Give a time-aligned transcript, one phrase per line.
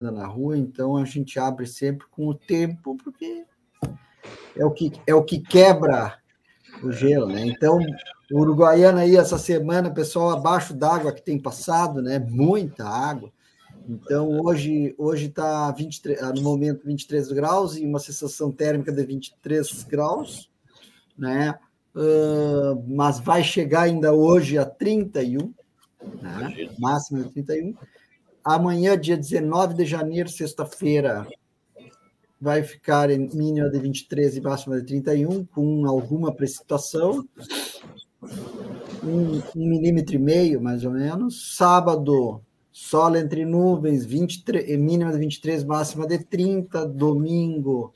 [0.00, 3.44] na rua, então a gente abre sempre com o tempo, porque
[4.56, 6.18] é o que, é o que quebra
[6.82, 7.44] o gelo, né?
[7.44, 7.78] Então,
[8.32, 12.18] o Uruguaiana aí, essa semana, pessoal abaixo d'água que tem passado, né?
[12.18, 13.30] Muita água.
[13.86, 15.74] Então, hoje hoje está
[16.34, 20.50] no momento 23 graus e uma sensação térmica de 23 graus,
[21.18, 21.58] né?
[21.94, 25.52] Uh, mas vai chegar ainda hoje a 31,
[26.22, 26.70] né?
[26.78, 27.74] máximo de 31.
[28.44, 31.26] Amanhã, dia 19 de janeiro, sexta-feira,
[32.40, 37.28] vai ficar em mínima de 23 e máxima de 31, com alguma precipitação.
[39.04, 41.54] Um, um milímetro e meio, mais ou menos.
[41.56, 42.40] Sábado,
[42.72, 46.86] sol entre nuvens, 23, mínima de 23, máxima de 30.
[46.86, 47.92] Domingo,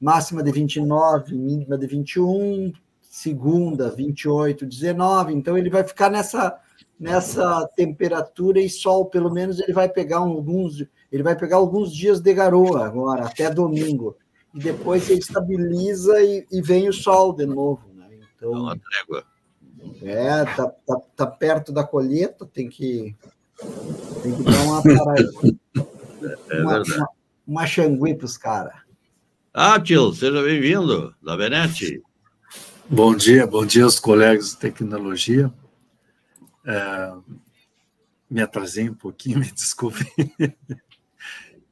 [0.00, 2.72] máxima de 29, mínima de 21.
[3.02, 5.34] Segunda, 28, 19.
[5.34, 6.58] Então, ele vai ficar nessa
[7.04, 12.18] nessa temperatura e sol, pelo menos ele vai pegar alguns, ele vai pegar alguns dias
[12.18, 14.16] de garoa agora, até domingo.
[14.54, 17.82] E depois ele estabiliza e, e vem o sol de novo.
[17.94, 18.06] Né?
[18.34, 19.24] Então, é uma trégua.
[20.00, 23.14] É, tá, tá, tá, perto da colheita, tem que,
[24.22, 25.30] tem que dar uma parada.
[26.48, 27.08] É uma, uma,
[27.46, 28.72] uma xangui para os caras.
[29.52, 32.02] Ah, tio, seja bem-vindo, da Venete.
[32.88, 35.52] Bom dia, bom dia aos colegas de tecnologia.
[36.66, 37.12] É,
[38.30, 40.06] me atrasei um pouquinho, me desculpe.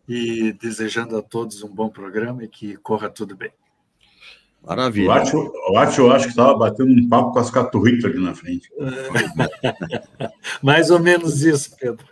[0.09, 3.53] e desejando a todos um bom programa e que corra tudo bem.
[4.65, 5.09] Maravilha.
[5.09, 8.71] O Atio, eu acho que estava batendo um papo com as caturritas ali na frente.
[10.63, 12.07] Mais ou menos isso, Pedro.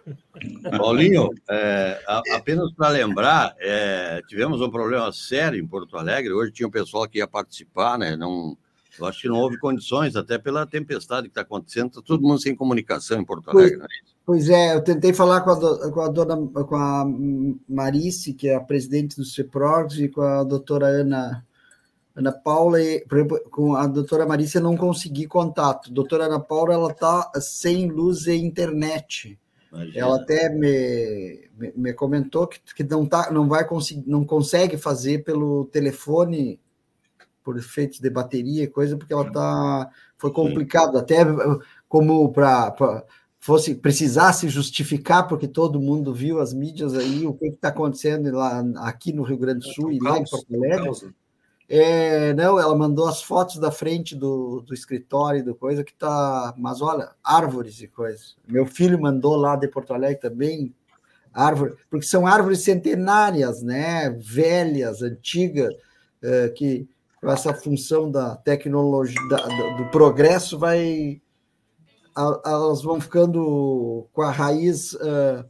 [0.77, 6.33] Paulinho, é, apenas para lembrar, é, tivemos um problema sério em Porto Alegre.
[6.33, 8.17] Hoje tinha um pessoal que ia participar, né?
[8.17, 8.59] Não,
[9.01, 12.41] eu acho que não houve condições, até pela tempestade que está acontecendo, está todo mundo
[12.41, 13.79] sem comunicação em Porto Alegre.
[13.79, 13.89] Pois, é,
[14.25, 17.05] pois é, eu tentei falar com a, do, com a dona com a
[17.69, 21.45] Marice, que é a presidente do CEPROGS, e com a doutora Ana,
[22.15, 23.05] Ana Paula, e,
[23.51, 25.93] com a doutora Marice eu não consegui contato.
[25.93, 29.39] Doutora Ana Paula, ela está sem luz e internet.
[29.73, 29.99] Imagina.
[29.99, 34.77] Ela até me, me, me, comentou que, que não, tá, não, vai conseguir, não consegue
[34.77, 36.59] fazer pelo telefone
[37.43, 40.99] por efeitos de bateria e coisa, porque ela tá foi complicado.
[40.99, 41.19] Até
[41.89, 43.05] como para
[43.39, 48.63] fosse precisasse justificar porque todo mundo viu as mídias aí o que está acontecendo lá
[48.81, 51.15] aqui no Rio Grande do Sul e lá em Porto Alegre.
[51.73, 56.53] É, não, ela mandou as fotos da frente do, do escritório do coisa que tá,
[56.59, 58.37] mas olha, árvores e coisas.
[58.47, 60.75] Meu filho mandou lá de Porto Alegre também
[61.33, 65.73] árvore, porque são árvores centenárias, né, velhas, antigas,
[66.23, 66.89] é, que
[67.23, 69.37] essa função da tecnologia, da,
[69.77, 71.21] do progresso, vai
[72.45, 75.45] elas vão ficando com a raiz uh,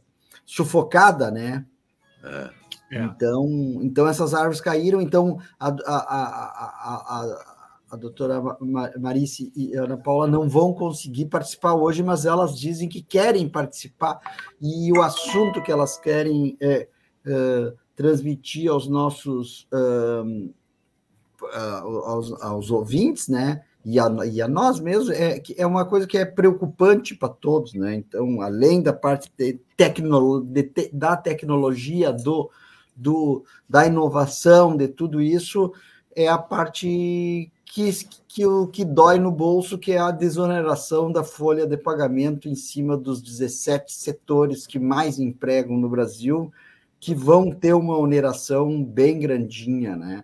[0.45, 1.65] sufocada, né?
[2.23, 2.49] É.
[2.91, 3.03] é.
[3.03, 3.47] Então,
[3.81, 5.01] então essas árvores caíram.
[5.01, 7.55] Então a, a, a, a,
[7.91, 8.41] a doutora
[8.99, 13.49] Marice e a Ana Paula não vão conseguir participar hoje, mas elas dizem que querem
[13.49, 14.19] participar
[14.61, 16.87] e o assunto que elas querem é,
[17.25, 20.53] é transmitir aos nossos uh,
[22.05, 23.61] aos, aos ouvintes, né?
[23.83, 27.73] E a, e a nós mesmos, é, é uma coisa que é preocupante para todos,
[27.73, 27.95] né?
[27.95, 32.49] Então, além da parte de tecno, de te, da tecnologia, do,
[32.95, 35.73] do, da inovação, de tudo isso,
[36.15, 37.89] é a parte que,
[38.27, 42.55] que, o, que dói no bolso, que é a desoneração da folha de pagamento em
[42.55, 46.51] cima dos 17 setores que mais empregam no Brasil,
[46.99, 50.23] que vão ter uma oneração bem grandinha, né?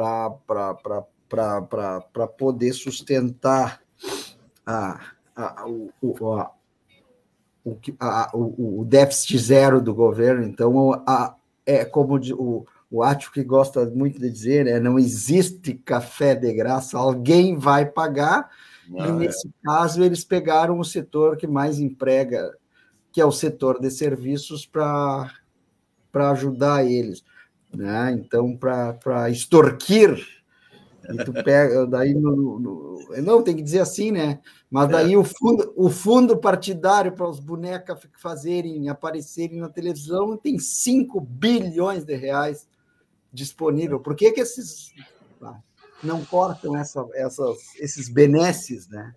[0.00, 3.80] Para poder sustentar
[4.66, 5.00] a,
[5.36, 5.92] a, o,
[6.34, 6.50] a,
[7.64, 10.44] o, a, o, o déficit zero do governo.
[10.44, 15.74] Então, a, é como o, o Átio que gosta muito de dizer, né, não existe
[15.74, 18.50] café de graça, alguém vai pagar,
[18.98, 19.50] ah, e nesse é.
[19.62, 22.56] caso eles pegaram o setor que mais emprega,
[23.12, 25.30] que é o setor de serviços, para
[26.14, 27.22] ajudar eles
[27.74, 28.12] né?
[28.12, 30.18] Então, para extorquir,
[31.10, 34.40] e tu pega, daí no, no, não tem que dizer assim, né?
[34.70, 35.16] Mas daí é.
[35.16, 42.04] o fundo, o fundo partidário para os bonecas fazerem aparecerem na televisão tem 5 bilhões
[42.04, 42.68] de reais
[43.32, 44.00] disponível.
[44.00, 44.92] Por que, que esses
[45.42, 45.58] ah,
[46.02, 49.14] não cortam essa, essas, esses benesses, né?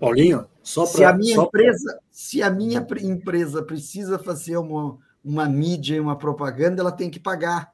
[0.00, 2.02] Paulinho, só para se a minha empresa, pra...
[2.10, 7.18] se a minha empresa precisa fazer uma uma mídia e uma propaganda, ela tem que
[7.18, 7.72] pagar.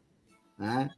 [0.59, 0.91] Né?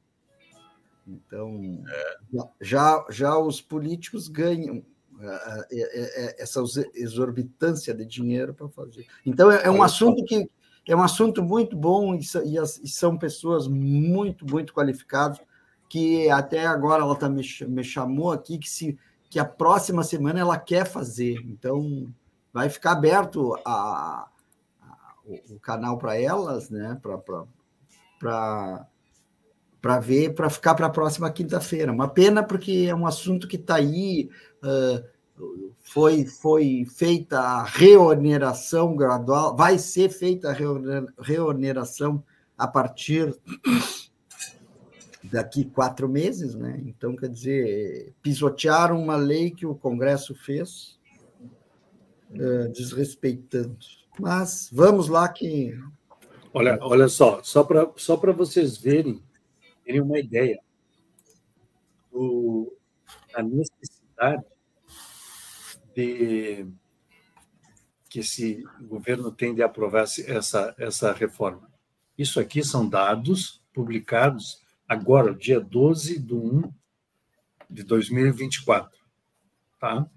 [1.07, 2.19] Então, é.
[2.61, 4.85] já, já os políticos ganham
[5.21, 6.63] é, é, essa
[6.95, 9.05] exorbitância de dinheiro para fazer.
[9.27, 10.49] Então, é, um assunto que,
[10.87, 12.23] é um assunto muito bom e,
[12.87, 15.41] são pessoas muito, muito qualificadas
[15.89, 17.43] que até agora ela tá me,
[17.85, 18.99] chamou aqui que se
[19.31, 21.41] que a próxima semana ela quer fazer.
[21.45, 22.07] Então
[22.53, 24.29] vai ficar aberto a
[25.27, 26.99] o, canal para elas, né?
[27.03, 27.19] Para
[29.81, 31.93] para ver, para ficar para a próxima quinta-feira.
[31.93, 34.31] Uma pena porque é um assunto que está aí.
[34.63, 35.15] Uh,
[35.83, 40.57] foi, foi feita a reoneração gradual, vai ser feita a
[41.23, 42.23] reoneração
[42.57, 43.37] a partir
[45.23, 46.81] daqui quatro meses, né?
[46.87, 50.99] Então, quer dizer, pisotearam uma lei que o Congresso fez,
[52.31, 53.77] uh, desrespeitando.
[54.19, 55.79] Mas vamos lá que.
[56.53, 59.23] Olha, olha só, só para só vocês verem
[59.85, 60.59] terem uma ideia
[62.13, 62.77] do,
[63.33, 64.45] da necessidade
[65.95, 66.67] de
[68.09, 71.69] que esse governo tem de aprovar essa, essa reforma.
[72.17, 76.73] Isso aqui são dados publicados agora, dia 12 de 1
[77.69, 78.97] de 2024.
[79.81, 80.09] Tá?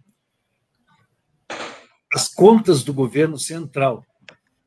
[2.17, 4.03] As contas do governo central,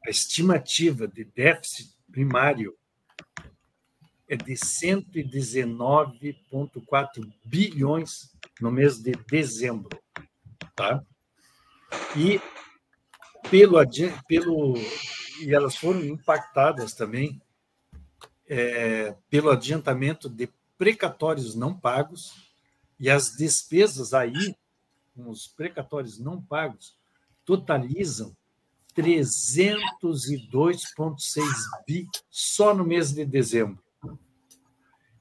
[0.06, 2.79] a estimativa de déficit primário
[4.29, 8.31] é de 119,4 bilhões
[8.61, 9.99] no mês de dezembro.
[10.76, 11.02] Tá?
[12.17, 12.41] E
[13.50, 13.79] pelo,
[14.29, 14.75] pelo
[15.41, 17.43] e elas foram impactadas também
[18.49, 20.49] é, pelo adiantamento de
[20.79, 22.32] precatórios não pagos
[22.96, 24.55] e as despesas aí
[25.17, 27.00] com os precatórios não pagos
[27.56, 28.37] totalizam
[28.97, 31.44] 302,6
[31.87, 33.82] bi só no mês de dezembro.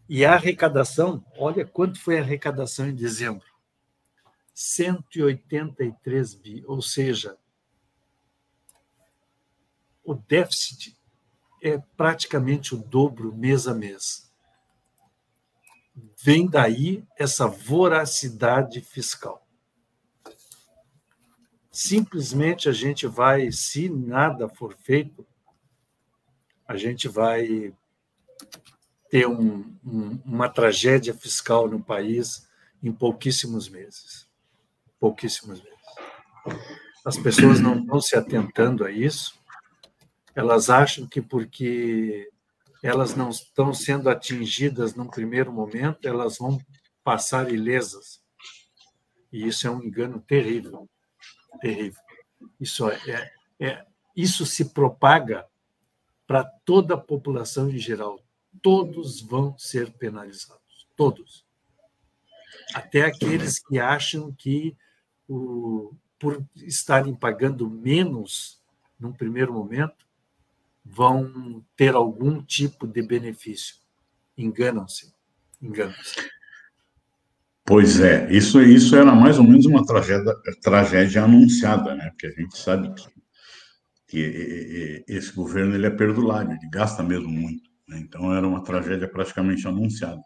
[0.08, 3.48] E a arrecadação, olha quanto foi a arrecadação em dezembro:
[4.54, 7.36] 183 bi, ou seja,
[10.04, 10.96] o déficit
[11.62, 14.30] é praticamente o dobro mês a mês.
[16.22, 19.49] Vem daí essa voracidade fiscal.
[21.72, 25.26] Simplesmente a gente vai, se nada for feito,
[26.68, 27.74] a gente vai
[29.10, 32.48] ter um, um, uma tragédia fiscal no país
[32.82, 34.28] em pouquíssimos meses.
[35.00, 35.80] Pouquíssimos meses.
[37.06, 39.40] As pessoas não estão se atentando a isso,
[40.36, 42.30] elas acham que porque
[42.84, 46.60] elas não estão sendo atingidas num primeiro momento, elas vão
[47.04, 48.22] passar ilesas.
[49.32, 50.90] E isso é um engano terrível,
[51.60, 52.02] terrível.
[52.60, 53.86] Isso é, é, é
[54.16, 55.46] isso se propaga
[56.28, 58.20] para toda a população em geral,
[58.62, 61.46] todos vão ser penalizados, todos.
[62.74, 64.78] Até aqueles que acham que,
[65.28, 68.62] o, por estarem pagando menos
[69.00, 70.06] num primeiro momento,
[70.86, 73.78] vão ter algum tipo de benefício.
[74.38, 75.14] Enganam-se.
[75.62, 76.30] Enganam-se.
[77.70, 82.10] Pois é, isso, isso era mais ou menos uma tragédia, tragédia anunciada, né?
[82.10, 83.08] Porque a gente sabe que,
[84.08, 87.70] que esse governo ele é perdulário, ele gasta mesmo muito.
[87.88, 88.00] Né?
[88.00, 90.20] Então, era uma tragédia praticamente anunciada.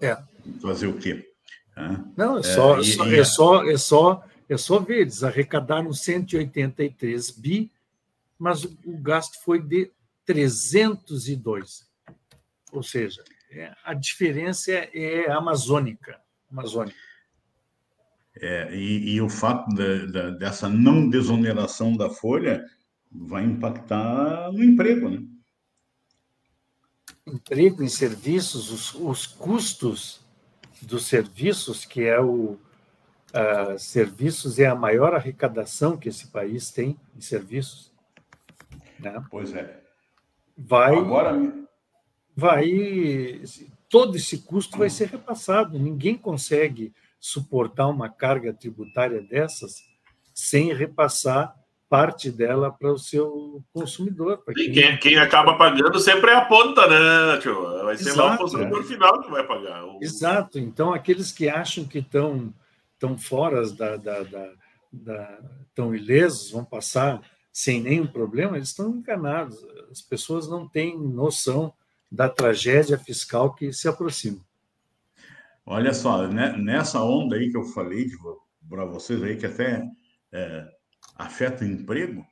[0.00, 0.16] É.
[0.62, 1.26] Fazer o quê?
[2.16, 7.30] Não, é só, é, e, é, só, é, só, é só ver, eles arrecadaram 183
[7.32, 7.72] bi,
[8.38, 9.90] mas o gasto foi de
[10.24, 11.88] 302.
[12.70, 16.16] Ou seja, é, a diferença é amazônica.
[16.50, 16.96] Amazônica.
[18.40, 22.64] É, e, e, o fato de, de, dessa não desoneração da folha
[23.10, 25.22] vai impactar no emprego, né?
[27.26, 30.20] emprego em serviços, os, os custos
[30.82, 32.58] dos serviços, que é o
[33.34, 37.92] uh, serviços é a maior arrecadação que esse país tem em serviços.
[38.98, 39.22] Né?
[39.30, 39.82] Pois é.
[40.56, 41.36] Vai, Agora
[42.34, 42.66] vai
[43.88, 45.78] todo esse custo vai ser repassado.
[45.78, 49.82] Ninguém consegue suportar uma carga tributária dessas
[50.34, 51.54] sem repassar
[51.88, 54.42] parte dela para o seu consumidor.
[54.54, 54.72] Quem...
[54.72, 55.18] Quem, quem...
[55.18, 57.82] acaba pagando sempre é a ponta, né, tio?
[57.82, 58.84] Vai ser Exato, lá o consumidor é.
[58.84, 59.84] final que vai pagar.
[59.84, 59.98] O...
[60.02, 60.58] Exato.
[60.58, 62.52] Então, aqueles que acham que estão
[62.98, 64.50] tão fora da, da, da,
[64.92, 65.38] da
[65.74, 69.56] tão ilesos, vão passar sem nenhum problema, eles estão enganados.
[69.90, 71.72] As pessoas não têm noção
[72.10, 74.40] da tragédia fiscal que se aproxima.
[75.64, 78.06] Olha só, né, nessa onda aí que eu falei
[78.68, 79.86] para vocês aí, que até
[80.32, 80.66] é,
[81.14, 82.24] afeta o emprego,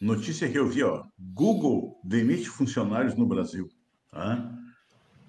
[0.00, 3.68] notícia que eu vi, ó, Google demite funcionários no Brasil.
[4.10, 4.52] Tá?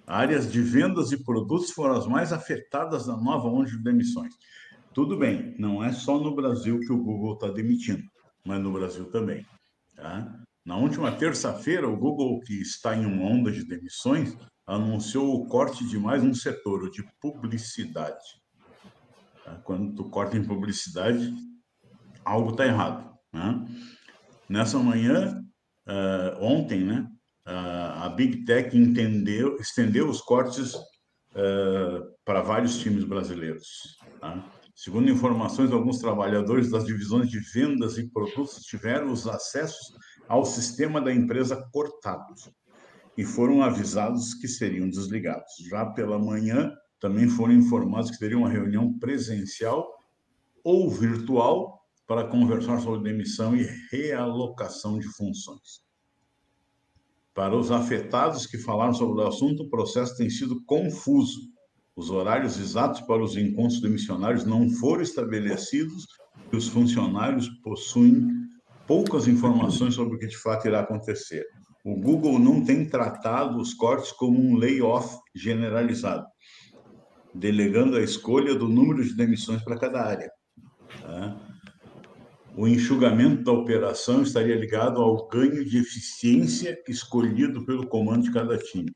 [0.05, 4.33] Áreas de vendas e produtos foram as mais afetadas da nova onda de demissões.
[4.93, 8.03] Tudo bem, não é só no Brasil que o Google está demitindo,
[8.45, 9.45] mas no Brasil também.
[9.95, 10.43] Tá?
[10.65, 14.33] Na última terça-feira, o Google, que está em uma onda de demissões,
[14.65, 18.23] anunciou o corte de mais um setor, o de publicidade.
[19.43, 19.55] Tá?
[19.65, 21.33] Quando tu corta em publicidade,
[22.23, 23.13] algo está errado.
[23.33, 23.65] Né?
[24.47, 25.43] Nessa manhã,
[25.85, 27.09] uh, ontem, né,
[27.45, 33.97] uh, a Big Tech entendeu, estendeu os cortes uh, para vários times brasileiros.
[34.21, 34.49] Tá?
[34.75, 39.93] Segundo informações, alguns trabalhadores das divisões de vendas e produtos tiveram os acessos
[40.27, 42.49] ao sistema da empresa cortados
[43.17, 45.53] e foram avisados que seriam desligados.
[45.69, 49.87] Já pela manhã, também foram informados que teriam uma reunião presencial
[50.63, 55.83] ou virtual para conversar sobre demissão e realocação de funções.
[57.33, 61.41] Para os afetados que falaram sobre o assunto, o processo tem sido confuso.
[61.95, 66.07] Os horários exatos para os encontros demissionários não foram estabelecidos
[66.51, 68.42] e os funcionários possuem
[68.93, 71.43] poucas informações sobre o que de fato irá acontecer.
[71.83, 76.27] O Google não tem tratado os cortes como um layoff generalizado,
[77.33, 80.29] delegando a escolha do número de demissões para cada área.
[81.01, 81.35] Tá?
[82.55, 88.59] o enxugamento da operação estaria ligado ao ganho de eficiência escolhido pelo comando de cada
[88.59, 88.91] time.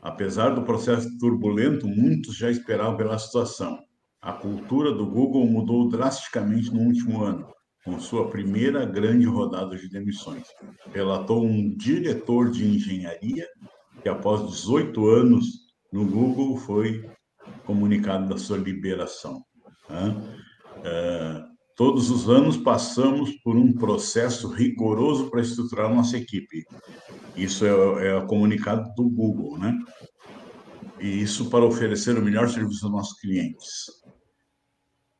[0.00, 3.80] Apesar do processo turbulento, muitos já esperavam pela situação.
[4.22, 7.48] A cultura do Google mudou drasticamente no último ano,
[7.88, 10.46] com sua primeira grande rodada de demissões.
[10.92, 13.46] Relatou um diretor de engenharia
[14.02, 15.46] que, após 18 anos
[15.90, 17.08] no Google, foi
[17.64, 19.42] comunicado da sua liberação.
[20.84, 26.64] É, Todos os anos passamos por um processo rigoroso para estruturar nossa equipe.
[27.36, 29.78] Isso é, é o comunicado do Google, né?
[30.98, 33.86] E isso para oferecer o melhor serviço aos nossos clientes.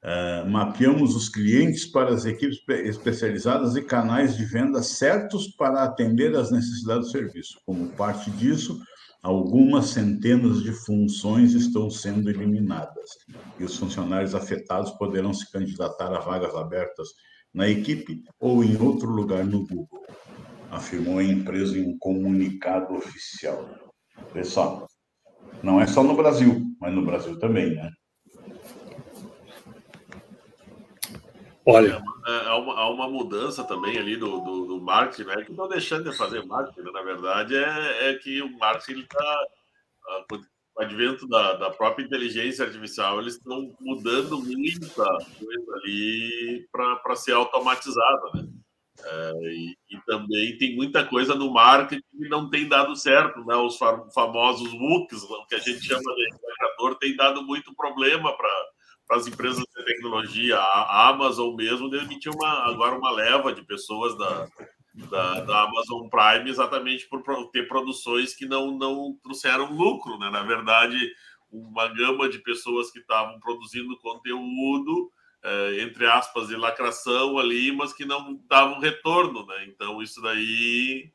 [0.04, 6.36] Uh, mapeamos os clientes para as equipes especializadas e canais de venda certos para atender
[6.36, 7.60] às necessidades do serviço.
[7.66, 8.80] Como parte disso,
[9.22, 13.10] algumas centenas de funções estão sendo eliminadas
[13.58, 17.08] e os funcionários afetados poderão se candidatar a vagas abertas
[17.52, 20.06] na equipe ou em outro lugar no Google,
[20.70, 23.68] afirmou a empresa em um comunicado oficial.
[24.32, 24.86] Pessoal,
[25.62, 27.90] não é só no Brasil, mas no Brasil também, né?
[31.70, 35.44] Olha, é, há uma, há uma mudança também ali do, do, do marketing, né?
[35.44, 36.90] Que não deixando de fazer marketing, né?
[36.90, 39.46] na verdade, é, é que o marketing está,
[40.30, 47.16] com o advento da, da própria inteligência artificial, eles estão mudando muita coisa ali para
[47.16, 48.48] ser automatizada, né?
[49.04, 53.54] É, e, e, também tem muita coisa no marketing que não tem dado certo, né?
[53.56, 53.78] Os
[54.14, 58.48] famosos MOOCs, que a gente chama de indicador, tem dado muito problema para
[59.08, 60.58] para as empresas de tecnologia.
[60.58, 64.46] A Amazon mesmo demitiu uma, agora uma leva de pessoas da,
[65.10, 70.18] da, da, Amazon Prime exatamente por ter produções que não, não trouxeram lucro.
[70.18, 70.28] Né?
[70.30, 71.10] Na verdade,
[71.50, 75.10] uma gama de pessoas que estavam produzindo conteúdo,
[75.42, 79.46] é, entre aspas, de lacração ali, mas que não davam retorno.
[79.46, 79.64] Né?
[79.68, 81.10] Então, isso daí.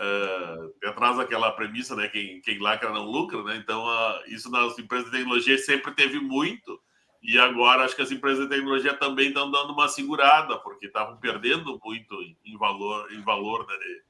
[0.00, 2.06] É, atrás daquela premissa, né?
[2.06, 3.56] Quem, quem lacra não lucra, né?
[3.56, 3.84] Então,
[4.28, 6.80] isso nas empresas de tecnologia sempre teve muito,
[7.22, 11.16] e agora acho que as empresas de tecnologia também estão dando uma segurada, porque estavam
[11.16, 14.02] perdendo muito em valor, em valor né, de,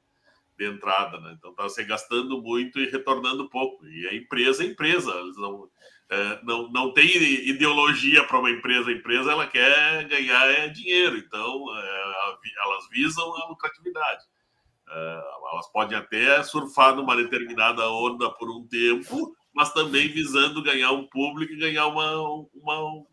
[0.58, 1.18] de, entrada.
[1.18, 1.34] Né?
[1.38, 3.86] Então estava se gastando muito e retornando pouco.
[3.86, 5.12] E a empresa é empresa.
[5.36, 5.70] Não,
[6.10, 8.90] é, não, não tem ideologia para uma empresa.
[8.90, 12.14] A empresa ela quer ganhar é, dinheiro, então é,
[12.64, 14.24] elas visam a lucratividade.
[14.90, 15.22] É,
[15.52, 21.06] elas podem até surfar numa determinada onda por um tempo, mas também visando ganhar um
[21.06, 23.04] público e ganhar uma, uma,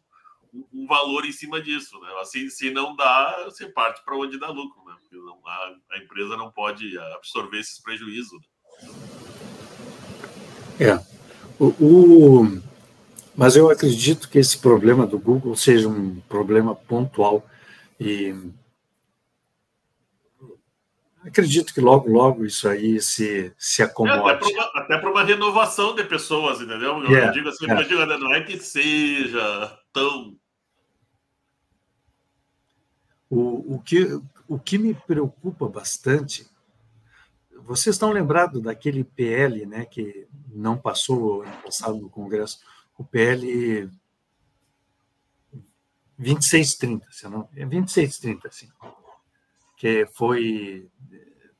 [0.73, 1.99] um valor em cima disso.
[1.99, 2.07] Né?
[2.21, 4.95] Assim, se não dá, você parte para onde dá lucro, né?
[5.01, 8.39] Porque não, a, a, empresa não pode absorver esses prejuízos.
[10.79, 10.87] Né?
[10.87, 11.15] É.
[11.57, 12.61] O, o,
[13.35, 17.45] mas eu acredito que esse problema do Google seja um problema pontual
[17.99, 18.35] e
[21.25, 24.29] acredito que logo, logo isso aí se, se acomode.
[24.29, 27.01] É, até para uma, uma, renovação de pessoas, entendeu?
[27.01, 27.83] Eu yeah, digo assim, yeah.
[27.83, 30.37] eu digo, não é que seja tão.
[33.29, 36.47] O, o, que, o que me preocupa bastante,
[37.63, 42.59] vocês estão lembrados daquele PL né, que não passou ano passado no Congresso,
[42.97, 43.89] o PL
[46.17, 48.69] 2630, se não, é 2630, sim
[49.85, 50.89] que foi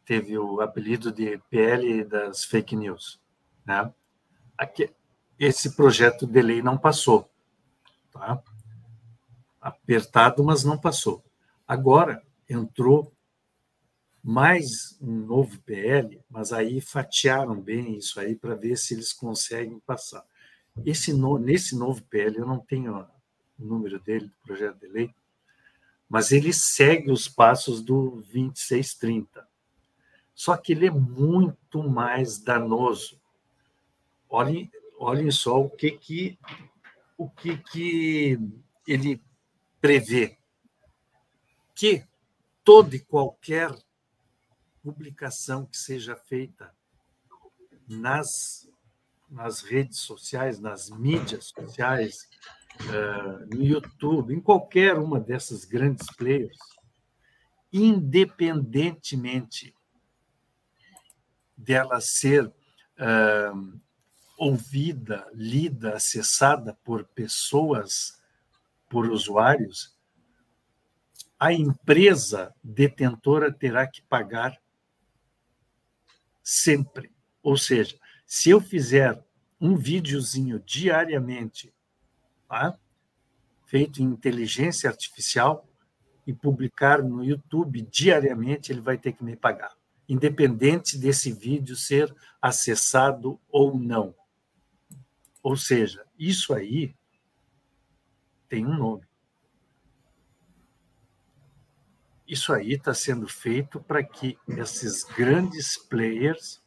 [0.04, 3.22] teve o apelido de PL das fake news,
[3.64, 3.94] né?
[4.58, 4.90] Aqui,
[5.38, 7.30] esse projeto de lei não passou,
[8.12, 8.42] tá?
[9.62, 11.24] Apertado, mas não passou.
[11.68, 13.14] Agora entrou
[14.24, 19.80] mais um novo PL, mas aí fatiaram bem isso aí para ver se eles conseguem
[19.82, 20.26] passar.
[20.84, 23.08] Esse no, nesse novo PL, eu não tenho
[23.60, 25.14] o número dele, do projeto de lei,
[26.10, 29.48] mas ele segue os passos do 2630.
[30.34, 33.20] Só que ele é muito mais danoso.
[34.30, 34.70] Olhem,
[35.00, 36.40] olhem só o que, que,
[37.18, 38.40] o que, que
[38.88, 39.22] ele
[39.80, 40.38] prevê.
[41.74, 42.06] Que
[42.64, 43.74] toda e qualquer
[44.84, 46.74] publicação que seja feita
[47.88, 48.70] nas,
[49.30, 52.28] nas redes sociais, nas mídias sociais,
[53.52, 56.58] no YouTube, em qualquer uma dessas grandes players,
[57.72, 59.76] independentemente
[61.58, 63.80] dela ser uh,
[64.38, 68.22] ouvida, lida, acessada por pessoas,
[68.90, 69.96] por usuários,
[71.40, 74.58] a empresa detentora terá que pagar
[76.42, 77.12] sempre.
[77.44, 79.22] Ou seja, se eu fizer
[79.60, 81.75] um videozinho diariamente,
[82.48, 82.78] tá?
[83.66, 85.68] feito em inteligência artificial,
[86.26, 89.76] e publicar no YouTube diariamente, ele vai ter que me pagar,
[90.10, 94.16] independente desse vídeo ser acessado ou não.
[95.44, 96.96] Ou seja, isso aí
[98.50, 99.06] tem um nome.
[102.28, 106.60] Isso aí está sendo feito para que esses grandes players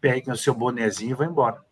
[0.00, 1.64] peguem o seu bonezinho e vão embora.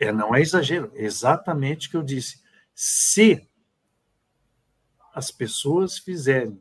[0.00, 2.42] É, não é exagero, é exatamente o que eu disse.
[2.74, 3.46] Se
[5.14, 6.60] as pessoas fizerem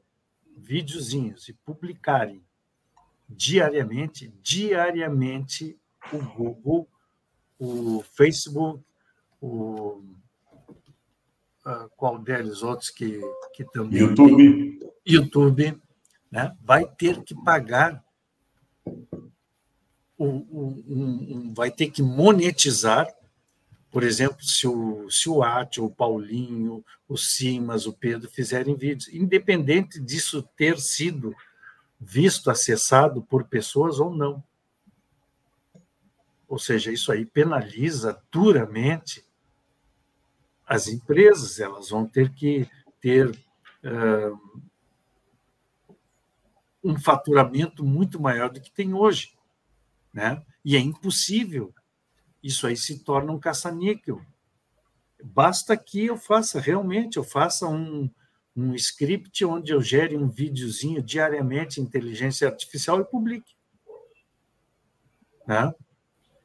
[0.58, 2.44] videozinhos e publicarem
[3.30, 5.80] diariamente, diariamente
[6.12, 6.90] o Google,
[7.58, 8.84] o Facebook,
[9.40, 10.04] o
[11.66, 13.22] uh, qual deles outros que,
[13.54, 15.82] que também YouTube, YouTube,
[16.32, 18.04] né, vai ter que pagar
[20.18, 23.08] um, um, um, vai ter que monetizar,
[23.92, 29.12] por exemplo, se o, se o Átio, o Paulinho, o Simas, o Pedro fizerem vídeos,
[29.14, 31.36] independente disso ter sido
[32.00, 34.44] visto, acessado por pessoas ou não.
[36.48, 39.26] Ou seja, isso aí penaliza duramente
[40.66, 42.70] as empresas, elas vão ter que
[43.02, 44.62] ter uh,
[46.84, 49.36] um faturamento muito maior do que tem hoje.
[50.14, 50.44] Né?
[50.64, 51.74] E é impossível.
[52.44, 54.22] Isso aí se torna um caça-níquel.
[55.24, 58.10] Basta que eu faça, realmente, eu faça um,
[58.56, 63.54] um script onde eu gere um videozinho diariamente, inteligência artificial, e publique.
[65.46, 65.74] Né?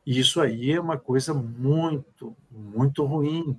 [0.04, 3.58] Isso aí é uma coisa muito, muito ruim.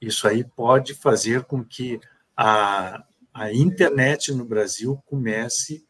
[0.00, 2.00] Isso aí pode fazer com que
[2.36, 3.04] a,
[3.34, 5.86] a internet no Brasil comece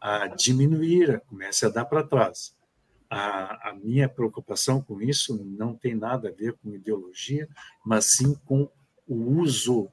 [0.00, 2.54] a diminuir, comece a dar para trás.
[3.14, 7.48] A, a, minha preocupação com isso não tem nada a ver com ideologia,
[7.84, 8.70] mas sim com
[9.06, 9.90] o uso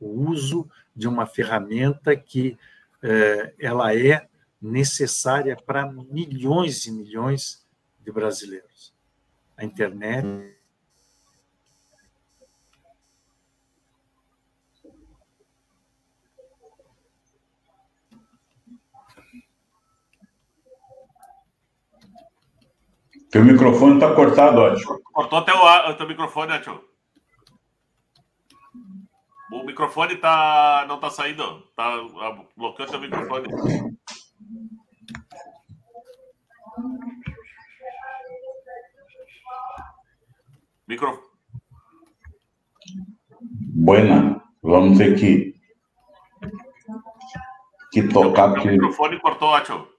[0.00, 2.56] o uso de uma ferramenta que
[3.02, 4.28] eh, ela é
[4.60, 7.66] necessária para milhões e milhões
[8.00, 8.94] de brasileiros.
[9.56, 10.26] A internet.
[23.30, 25.00] Teu microfone está cortado, Ótimo.
[25.12, 26.80] Cortou até o, teu microfone, Ótimo.
[29.52, 31.62] O microfone tá, não tá saindo.
[31.74, 31.90] Tá
[32.56, 33.48] bloqueando o microfone.
[40.88, 41.20] Micro...
[43.74, 44.42] Buena.
[44.62, 45.54] Vamos ter que,
[47.92, 48.52] que tocar.
[48.52, 49.95] O microfone cortou, Atio.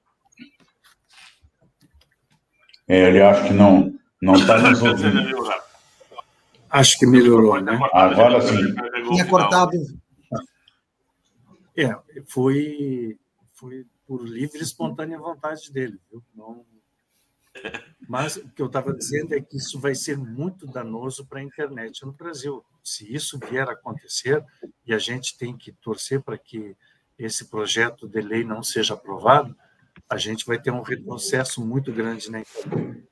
[2.87, 5.47] É, ele acha que não não está nos ouvindo.
[6.69, 7.79] Acho que melhorou, né?
[7.93, 8.57] Agora sim.
[9.11, 9.71] Tinha cortado.
[11.75, 11.95] É,
[12.25, 13.17] foi,
[13.53, 16.23] foi por livre e espontânea vontade dele, viu?
[16.35, 16.65] Não...
[18.07, 21.43] Mas o que eu estava dizendo é que isso vai ser muito danoso para a
[21.43, 22.63] internet no Brasil.
[22.83, 24.43] Se isso vier a acontecer,
[24.85, 26.75] e a gente tem que torcer para que
[27.17, 29.55] esse projeto de lei não seja aprovado,
[30.09, 33.03] a gente vai ter um retrocesso muito grande na internet.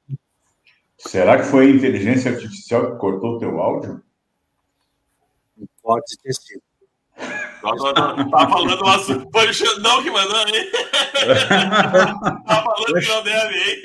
[0.98, 4.02] Será que foi a inteligência artificial que cortou o teu áudio?
[5.82, 6.62] Pode ter sido.
[7.16, 9.30] Tá falando um assunto.
[9.32, 10.72] Foi o Xandão que mandou, hein?
[12.46, 13.84] tá falando que não deve, hein?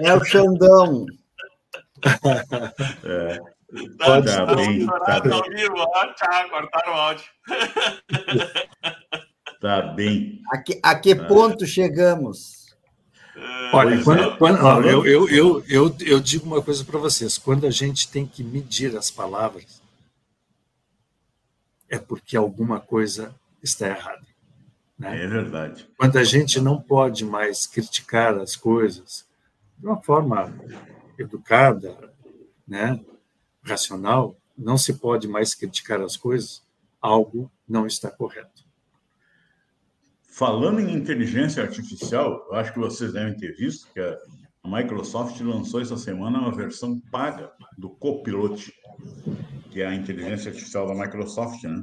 [0.00, 1.06] É o Xandão.
[3.04, 3.38] É.
[3.98, 4.86] Tá, tá bem.
[4.86, 5.82] Tá, tá vivo.
[5.94, 7.24] Ah, tchau, cortaram o áudio.
[7.46, 9.20] Tá
[9.94, 10.40] bem.
[10.50, 12.58] A que, a que ponto chegamos?
[13.72, 14.02] Olha, é.
[14.02, 17.70] quando, quando, ó, eu, eu, eu, eu, eu digo uma coisa para vocês: quando a
[17.70, 19.80] gente tem que medir as palavras,
[21.88, 24.26] é porque alguma coisa está errada.
[24.98, 25.24] Né?
[25.24, 25.88] É verdade.
[25.96, 29.26] Quando a gente não pode mais criticar as coisas
[29.78, 30.52] de uma forma
[31.16, 32.12] educada,
[32.66, 33.00] né,
[33.62, 36.62] racional, não se pode mais criticar as coisas,
[37.00, 38.67] algo não está correto.
[40.38, 44.16] Falando em inteligência artificial, acho que vocês devem ter visto que a
[44.64, 48.72] Microsoft lançou essa semana uma versão paga do Copilot,
[49.72, 51.82] que é a inteligência artificial da Microsoft, né?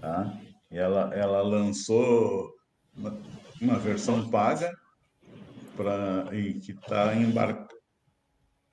[0.00, 0.40] Tá?
[0.70, 2.50] E ela, ela lançou
[2.96, 3.18] uma,
[3.60, 4.74] uma versão paga
[5.76, 7.68] para e que está embarcada.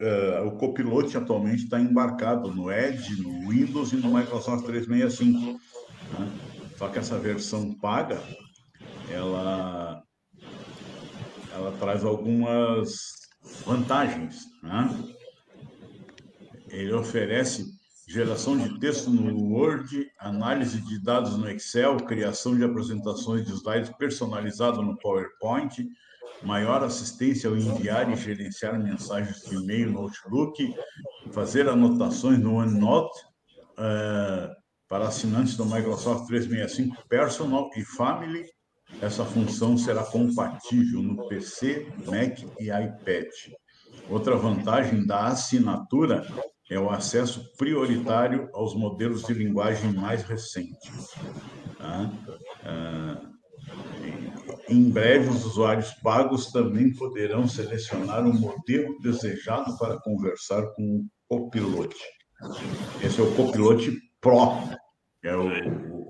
[0.01, 5.59] Uh, o Copilot atualmente está embarcado no Edge, no Windows e no Microsoft 365.
[6.17, 6.39] Né?
[6.77, 8.21] Só que essa versão paga,
[9.09, 10.03] ela,
[11.53, 13.11] ela traz algumas
[13.65, 14.45] vantagens.
[14.63, 15.13] Né?
[16.69, 17.65] Ele oferece
[18.07, 23.91] geração de texto no Word, análise de dados no Excel, criação de apresentações de slides
[23.97, 25.87] personalizado no PowerPoint,
[26.43, 30.75] maior assistência ao enviar e gerenciar mensagens de e-mail no Outlook,
[31.31, 33.19] fazer anotações no OneNote
[33.71, 34.53] uh,
[34.87, 38.45] para assinantes do Microsoft 365 Personal e Family.
[39.01, 43.27] Essa função será compatível no PC, Mac e iPad.
[44.09, 46.25] Outra vantagem da assinatura
[46.69, 51.11] é o acesso prioritário aos modelos de linguagem mais recentes.
[51.77, 52.11] Tá?
[52.63, 53.21] Ah,
[54.67, 61.05] em breve, os usuários pagos também poderão selecionar o modelo desejado para conversar com o
[61.27, 61.95] Copilot.
[63.03, 64.49] Esse é o Copilot Pro,
[65.21, 65.47] que é o,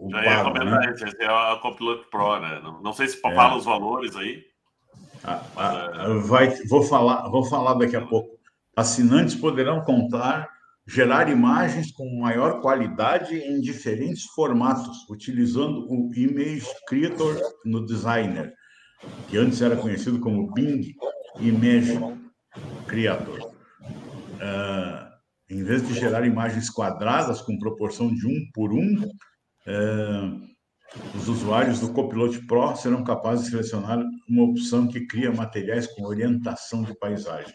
[0.05, 0.93] o, Já ia né?
[0.93, 2.59] esse é o Copilot Pro, né?
[2.63, 3.19] Não, não sei se é.
[3.19, 4.43] fala os valores aí.
[5.23, 8.37] Ah, ah, vai, vou falar, vou falar daqui a pouco.
[8.75, 10.47] Assinantes poderão contar,
[10.85, 18.53] gerar imagens com maior qualidade em diferentes formatos, utilizando o Image Creator no Designer,
[19.27, 20.93] que antes era conhecido como Bing
[21.39, 21.99] Image
[22.87, 23.39] Creator.
[24.35, 25.05] Uh,
[25.49, 29.01] em vez de gerar imagens quadradas com proporção de um por um,
[31.15, 33.99] os usuários do Copilot Pro serão capazes de selecionar
[34.29, 37.53] uma opção que cria materiais com orientação de paisagem.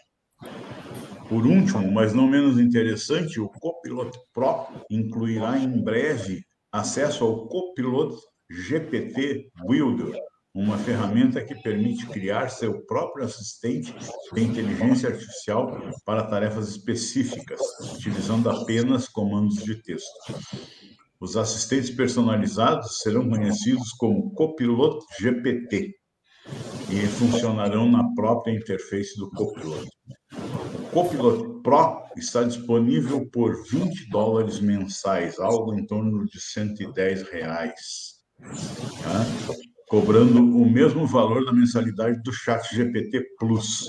[1.29, 8.15] Por último, mas não menos interessante, o Copilot Pro incluirá em breve acesso ao Copilot
[8.49, 10.13] GPT Builder,
[10.53, 13.95] uma ferramenta que permite criar seu próprio assistente
[14.33, 17.61] de inteligência artificial para tarefas específicas,
[17.95, 20.35] utilizando apenas comandos de texto.
[21.21, 25.93] Os assistentes personalizados serão conhecidos como Copilot GPT
[26.89, 29.87] e funcionarão na própria interface do Copilot.
[30.91, 37.75] Copilot Pro está disponível por 20 dólares mensais, algo em torno de 110 reais,
[39.03, 39.55] tá?
[39.87, 43.85] cobrando o mesmo valor da mensalidade do Chat GPT Plus.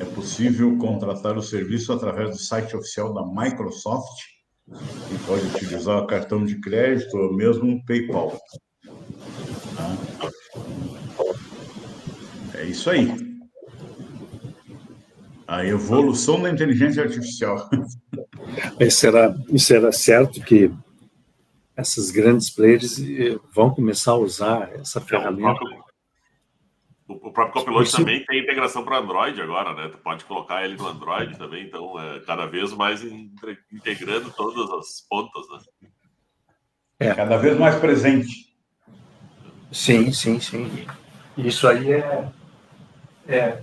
[0.00, 4.31] É possível contratar o serviço através do site oficial da Microsoft
[4.68, 8.38] e pode utilizar o cartão de crédito ou mesmo um PayPal.
[9.76, 9.96] Tá?
[12.54, 13.32] É isso aí
[15.52, 17.68] a evolução da inteligência artificial.
[18.90, 20.72] será, será certo que
[21.76, 25.60] essas grandes players eh, vão começar a usar essa ferramenta?
[27.12, 29.88] O próprio, o próprio Copilot também tem integração para Android agora, né?
[29.88, 33.02] Tu pode colocar ele no Android também, então é cada vez mais
[33.72, 35.88] integrando todas as pontas, né?
[36.98, 37.14] É.
[37.14, 38.56] Cada vez mais presente.
[39.70, 40.86] Sim, sim, sim.
[41.36, 42.32] Isso aí é,
[43.26, 43.62] é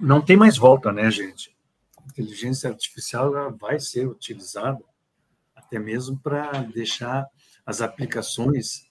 [0.00, 1.56] não tem mais volta, né, gente?
[1.98, 4.82] A inteligência artificial vai ser utilizada
[5.54, 7.26] até mesmo para deixar
[7.64, 8.90] as aplicações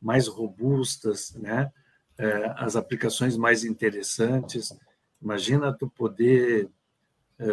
[0.00, 1.70] mais robustas, né?
[2.16, 4.76] É, as aplicações mais interessantes.
[5.22, 6.68] Imagina tu poder
[7.38, 7.46] é,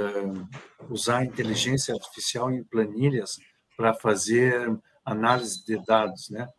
[0.90, 3.38] usar a inteligência artificial em planilhas
[3.78, 6.50] para fazer análise de dados, né?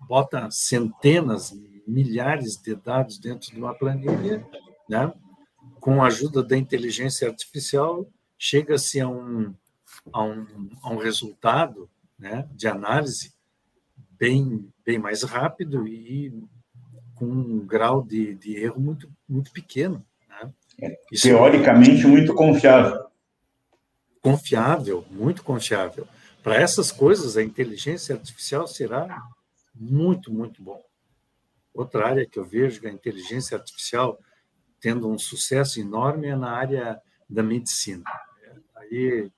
[0.00, 1.52] Bota centenas,
[1.86, 4.46] milhares de dados dentro de uma planilha,
[4.88, 5.12] né?
[5.80, 9.54] com a ajuda da inteligência artificial, chega-se a um,
[10.12, 13.32] a, um, a um resultado né, de análise
[14.18, 16.32] bem, bem mais rápido e
[17.14, 20.04] com um grau de, de erro muito, muito pequeno.
[20.28, 20.52] Né?
[20.80, 23.06] É, teoricamente, muito confiável.
[24.20, 26.06] Confiável, muito confiável.
[26.42, 29.22] Para essas coisas, a inteligência artificial será
[29.74, 30.82] muito, muito bom.
[31.74, 34.18] Outra área que eu vejo que a inteligência artificial
[34.80, 38.04] tendo um sucesso enorme é na área da medicina.
[38.76, 39.30] Aí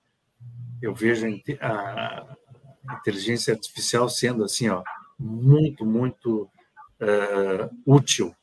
[0.81, 1.27] eu vejo
[1.61, 2.37] a
[2.85, 4.83] inteligência artificial sendo assim, ó,
[5.19, 6.51] muito, muito
[7.01, 8.35] uh, útil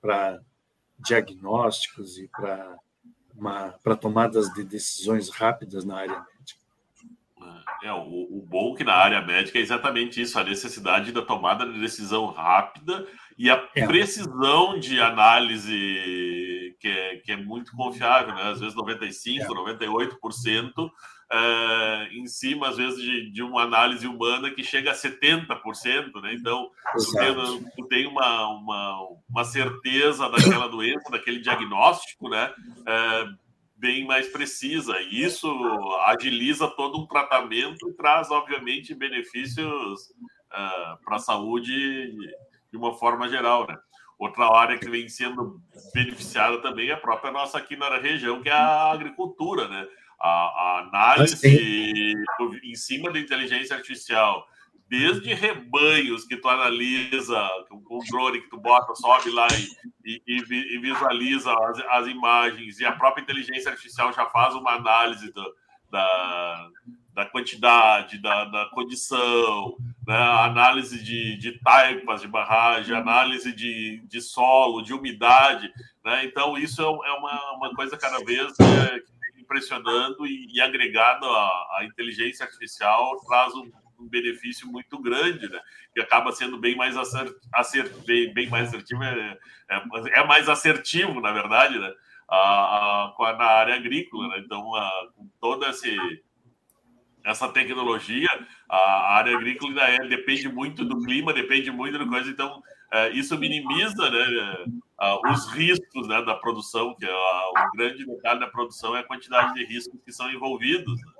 [0.00, 0.40] para
[0.98, 2.76] diagnósticos e para
[3.82, 6.60] para tomadas de decisões rápidas na área médica.
[7.82, 11.64] É, o, o bom que na área médica é exatamente isso, a necessidade da tomada
[11.64, 13.06] de decisão rápida
[13.38, 13.86] e a é.
[13.86, 18.50] precisão de análise que é, que é muito confiável, né?
[18.50, 19.46] às vezes 95%, é.
[19.46, 20.90] 98%,
[21.32, 26.34] é, em cima, às vezes, de, de, uma análise humana que chega a 70%, né?
[26.34, 32.52] Então, tu tem, tu tem, uma, uma, uma certeza daquela doença, daquele diagnóstico, né?
[32.86, 33.26] É,
[33.76, 35.00] bem mais precisa.
[35.00, 35.48] E isso
[36.06, 40.10] agiliza todo um tratamento e traz, obviamente, benefícios
[40.50, 42.10] uh, para a saúde
[42.70, 43.78] de uma forma geral, né?
[44.18, 45.62] Outra área que vem sendo
[45.94, 49.88] beneficiada também é a própria nossa aqui na região, que é a agricultura, né?
[50.20, 51.48] A, a análise
[52.62, 54.46] em cima da inteligência artificial,
[54.86, 59.46] desde rebanhos que tu analisa, com o drone que tu bota, sobe lá
[60.04, 64.72] e, e, e visualiza as, as, imagens, e a própria inteligência artificial já faz uma
[64.72, 65.54] análise do,
[65.90, 66.68] da,
[67.14, 70.16] da quantidade, da, da condição, né?
[70.16, 75.72] análise de, de taipas de barragem, análise de, de solo, de umidade.
[76.04, 76.24] Né?
[76.24, 79.02] Então, isso é, é uma, uma coisa cada vez é,
[79.50, 85.60] impressionando e, e agregado à, inteligência artificial traz um, um, benefício muito grande, né?
[85.92, 90.48] que acaba sendo bem mais, acert, acert, bem, bem mais assertivo, é, é, é, mais
[90.48, 91.92] assertivo, na verdade, né?
[92.28, 94.28] a, a, na área agrícola.
[94.28, 94.42] Né?
[94.44, 95.98] Então, a, com toda esse
[97.22, 98.28] essa tecnologia,
[98.66, 103.10] a área agrícola ainda é, depende muito do clima, depende muito da coisa, então é,
[103.10, 104.64] isso minimiza né,
[105.30, 109.54] os riscos né, da produção, que é o grande detalhe da produção é a quantidade
[109.54, 110.94] de riscos que são envolvidos.
[111.00, 111.12] Né?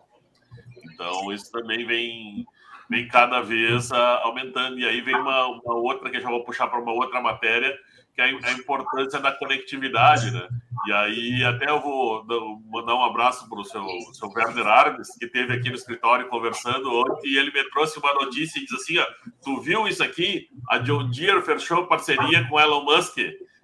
[0.93, 2.47] Então, isso também vem,
[2.88, 4.79] vem cada vez aumentando.
[4.79, 7.75] E aí vem uma, uma outra que eu já vou puxar para uma outra matéria,
[8.14, 10.47] que é a importância da conectividade, né?
[10.87, 12.25] E aí até eu vou
[12.71, 16.93] mandar um abraço para o seu, seu Werner Armes, que esteve aqui no escritório conversando
[16.93, 19.07] ontem, e ele me trouxe uma notícia e diz assim, ó,
[19.43, 20.49] tu viu isso aqui?
[20.69, 23.19] A John Deere fechou parceria com Elon Musk,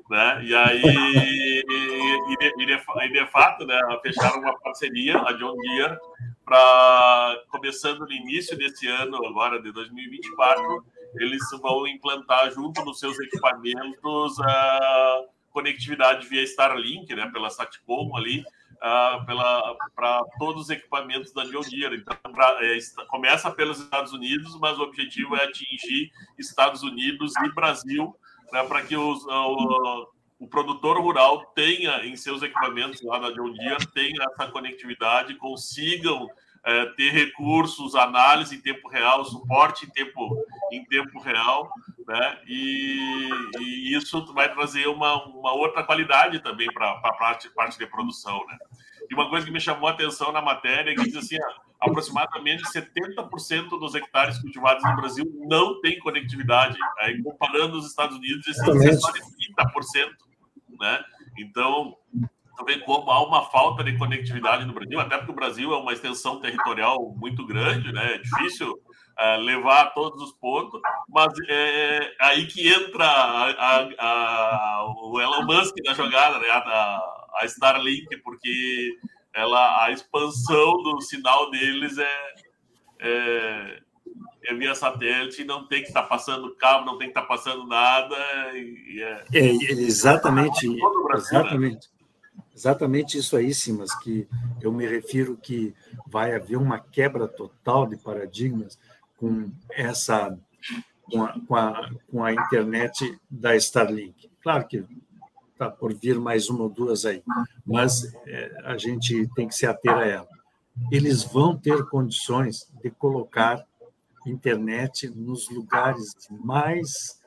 [0.09, 0.45] né?
[0.45, 5.57] E aí, e, de, e, de, e de fato, né, fecharam uma parceria, a John
[5.57, 5.97] Deere,
[6.45, 10.85] para começando no início desse ano, agora de 2024,
[11.17, 18.45] eles vão implantar junto nos seus equipamentos a conectividade via Starlink, né, pela Satcom ali,
[18.77, 19.27] uh,
[19.95, 21.97] para todos os equipamentos da John Deere.
[21.97, 27.55] Então, pra, é, começa pelos Estados Unidos, mas o objetivo é atingir Estados Unidos e
[27.55, 28.15] Brasil,
[28.53, 30.07] né, para que os, uh,
[30.39, 36.29] o produtor rural tenha em seus equipamentos lá da John Deere, tenha essa conectividade, consigam
[36.67, 41.71] é, ter recursos, análise em tempo real, suporte em tempo, em tempo real,
[42.07, 42.41] né?
[42.47, 43.31] E,
[43.61, 48.45] e isso vai trazer uma, uma outra qualidade também para a parte, parte de produção,
[48.47, 48.59] né?
[49.11, 51.37] E uma coisa que me chamou a atenção na matéria é que diz assim,
[51.81, 56.77] aproximadamente 70% dos hectares cultivados no Brasil não tem conectividade.
[56.99, 60.11] Aí, comparando os Estados Unidos, esse é só de 30%,
[60.81, 61.05] né?
[61.39, 61.97] Então,
[62.57, 65.93] também como há uma falta de conectividade no Brasil, até porque o Brasil é uma
[65.93, 68.15] extensão territorial muito grande, né?
[68.15, 73.51] É difícil uh, levar a todos os pontos, mas é, é aí que entra a,
[73.51, 76.49] a, a, o Elon Musk na jogada, né?
[76.49, 78.97] A, Starlink, porque
[79.35, 82.35] ela, a expansão do sinal deles é,
[83.01, 83.83] é,
[84.45, 88.17] é via satélite, não tem que estar passando cabo, não tem que estar passando nada.
[88.55, 91.15] E, é, é, exatamente, Brasil, né?
[91.17, 91.89] exatamente.
[91.89, 91.97] Né?
[92.55, 94.27] Exatamente isso aí, Simas, que
[94.63, 95.75] eu me refiro que
[96.07, 98.79] vai haver uma quebra total de paradigmas
[99.19, 100.35] com essa
[101.11, 104.31] com a, com a, com a internet da Starlink.
[104.43, 104.85] Claro que
[105.57, 107.23] está por vir mais uma ou duas aí,
[107.65, 110.29] mas é, a gente tem que se ater a ela.
[110.93, 113.67] Eles vão ter condições de colocar
[114.27, 117.19] internet nos lugares mais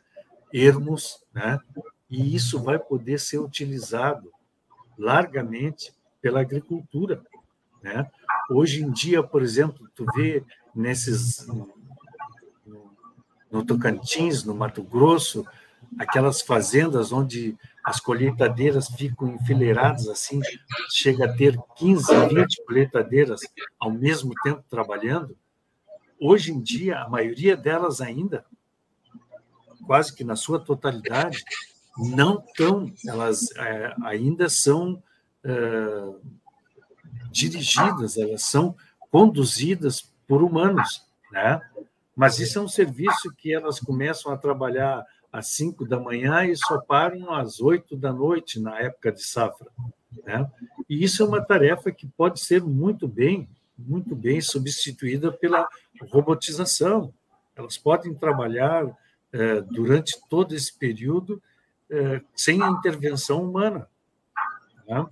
[0.53, 1.59] ermos, né?
[2.09, 4.31] e isso vai poder ser utilizado
[4.97, 7.23] largamente pela agricultura.
[7.81, 8.07] Né?
[8.51, 10.43] Hoje em dia, por exemplo, tu vê
[10.75, 11.47] nesses
[13.51, 15.43] no Tocantins, no Mato Grosso,
[15.97, 17.57] aquelas fazendas onde
[17.89, 20.39] as colheitadeiras ficam enfileiradas assim,
[20.91, 23.41] chega a ter 15, 20 colheitadeiras
[23.79, 25.35] ao mesmo tempo trabalhando.
[26.19, 28.45] Hoje em dia, a maioria delas ainda,
[29.87, 31.43] quase que na sua totalidade,
[31.97, 35.01] não estão, elas é, ainda são
[35.43, 36.13] é,
[37.31, 38.75] dirigidas, elas são
[39.09, 41.59] conduzidas por humanos, né?
[42.15, 46.55] Mas isso é um serviço que elas começam a trabalhar às 5 da manhã e
[46.55, 49.67] só param às 8 da noite na época de safra.
[50.23, 50.49] Né?
[50.89, 55.67] E isso é uma tarefa que pode ser muito bem, muito bem substituída pela
[56.11, 57.13] robotização.
[57.55, 58.85] Elas podem trabalhar
[59.31, 61.41] eh, durante todo esse período
[61.89, 63.87] eh, sem a intervenção humana.
[64.87, 65.05] Né?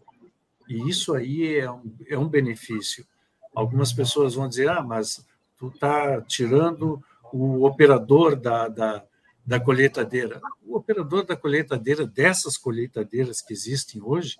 [0.67, 3.05] E isso aí é um, é um benefício.
[3.53, 5.25] Algumas pessoas vão dizer, ah, mas
[5.57, 9.03] tu está tirando o operador da, da,
[9.47, 10.41] da colheitadeira.
[10.61, 14.35] O operador da colheitadeira, dessas colheitadeiras que existem hoje,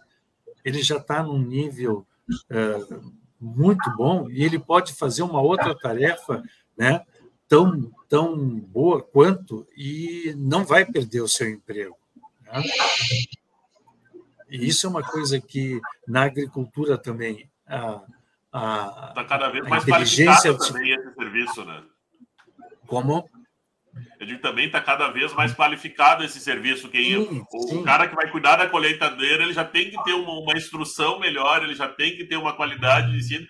[0.66, 2.06] ele já está num nível
[2.50, 2.78] é,
[3.40, 6.44] muito bom e ele pode fazer uma outra tarefa
[6.78, 7.06] né,
[7.48, 11.96] tão, tão boa quanto e não vai perder o seu emprego.
[12.42, 12.64] Né?
[14.50, 18.02] E isso é uma coisa que na agricultura também a,
[18.52, 21.84] a, tá cada vez mais qualificado também esse serviço, né?
[22.86, 23.30] Como?
[24.20, 26.90] Eu digo também está cada vez mais qualificado esse serviço.
[26.90, 27.84] Quem, sim, o sim.
[27.84, 31.64] cara que vai cuidar da colheitadeira, ele já tem que ter uma, uma instrução melhor,
[31.64, 33.48] ele já tem que ter uma qualidade de ensino.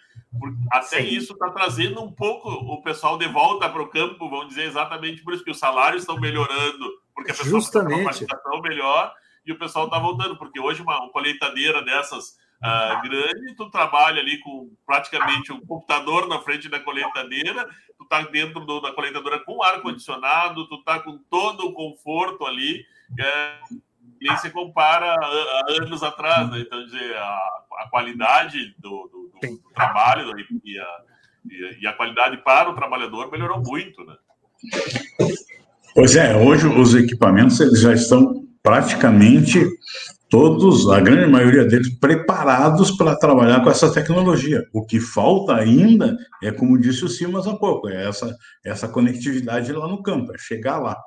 [0.72, 1.08] Até sim.
[1.08, 5.24] isso está trazendo um pouco o pessoal de volta para o campo, vamos dizer exatamente
[5.24, 9.14] por isso que os salários estão melhorando, porque a pessoa está com uma melhor
[9.46, 14.22] e o pessoal está voltando, porque hoje uma, uma colheitadeira dessas uh, grande, tu trabalha
[14.22, 17.68] ali com praticamente um computador na frente da colheitadeira,
[17.98, 22.86] tu tá dentro do, da colheitadora com ar-condicionado, tu tá com todo o conforto ali,
[23.20, 23.60] é,
[24.22, 26.60] nem se compara a, a, anos atrás, né?
[26.60, 27.40] Então, dizer, a,
[27.80, 30.32] a qualidade do, do, do, do trabalho
[30.64, 30.88] e a,
[31.80, 34.16] e a qualidade para o trabalhador melhorou muito, né?
[35.94, 39.66] Pois é, hoje os equipamentos eles já estão praticamente
[40.30, 44.62] todos, a grande maioria deles, preparados para trabalhar com essa tecnologia.
[44.74, 49.72] O que falta ainda é, como disse o Simas há pouco, é essa, essa conectividade
[49.72, 50.98] lá no campo, é chegar lá.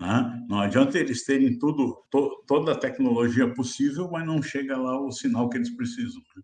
[0.00, 0.40] Né?
[0.48, 5.10] Não adianta eles terem tudo, to, toda a tecnologia possível, mas não chega lá o
[5.10, 6.22] sinal que eles precisam.
[6.36, 6.42] Né?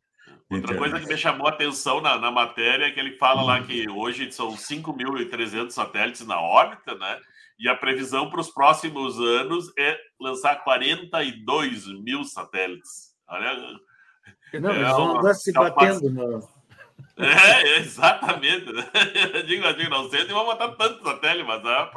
[0.58, 3.62] Outra coisa que me chamou a atenção na, na matéria é que ele fala lá
[3.62, 7.18] que hoje são 5.300 satélites na órbita, né?
[7.58, 13.14] E a previsão para os próximos anos é lançar 42 mil satélites.
[13.28, 13.56] Olha.
[14.60, 16.10] Não, é eles vão andar se batendo.
[16.10, 16.48] No...
[17.16, 18.66] É, exatamente.
[19.32, 21.90] Eu digo, eu digo, não sei se vão botar tantos satélites, mas é.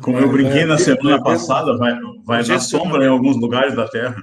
[0.00, 4.16] Como eu brinquei na semana passada, vai, vai dar sombra em alguns lugares da Terra.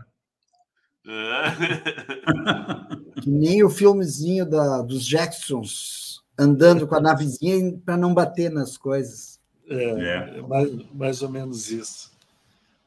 [1.07, 2.99] É.
[3.19, 6.08] Que nem o filmezinho da, dos Jacksons,
[6.39, 9.37] andando com a navezinha para não bater nas coisas.
[9.67, 10.41] É, é.
[10.41, 12.11] Mais, mais ou menos isso.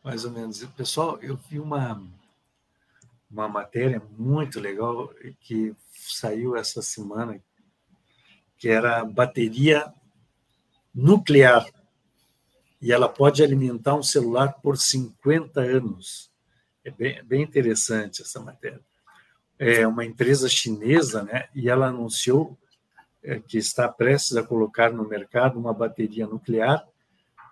[0.02, 0.64] Mais ou menos.
[0.74, 2.02] Pessoal, eu vi uma,
[3.30, 7.38] uma matéria muito legal que saiu essa semana,
[8.56, 9.92] que era bateria
[10.94, 11.66] nuclear.
[12.80, 16.30] E ela pode alimentar um celular por 50 anos.
[16.84, 18.80] É bem, bem interessante essa matéria.
[19.58, 21.48] É uma empresa chinesa, né?
[21.54, 22.58] E ela anunciou
[23.46, 26.84] que está prestes a colocar no mercado uma bateria nuclear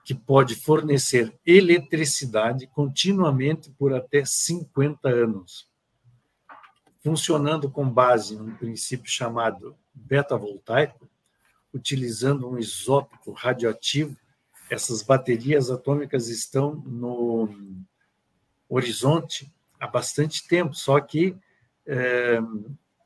[0.04, 5.68] que pode fornecer eletricidade continuamente por até 50 anos,
[7.02, 11.08] funcionando com base num princípio chamado beta-voltaico,
[11.72, 14.16] utilizando um isótopo radioativo.
[14.68, 17.48] Essas baterias atômicas estão no
[18.68, 21.36] horizonte há bastante tempo, só que
[21.86, 22.40] é,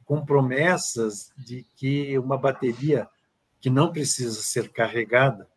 [0.04, 3.08] com promessas de que uma bateria
[3.60, 5.48] que não precisa ser carregada,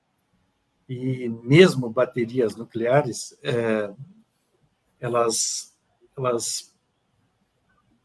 [0.88, 3.92] e mesmo baterias nucleares, é,
[5.00, 5.76] elas,
[6.18, 6.74] elas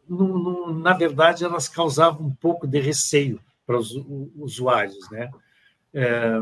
[0.09, 3.93] no, no, na verdade, elas causavam um pouco de receio para os
[4.37, 5.31] usuários, né?
[5.95, 6.41] É,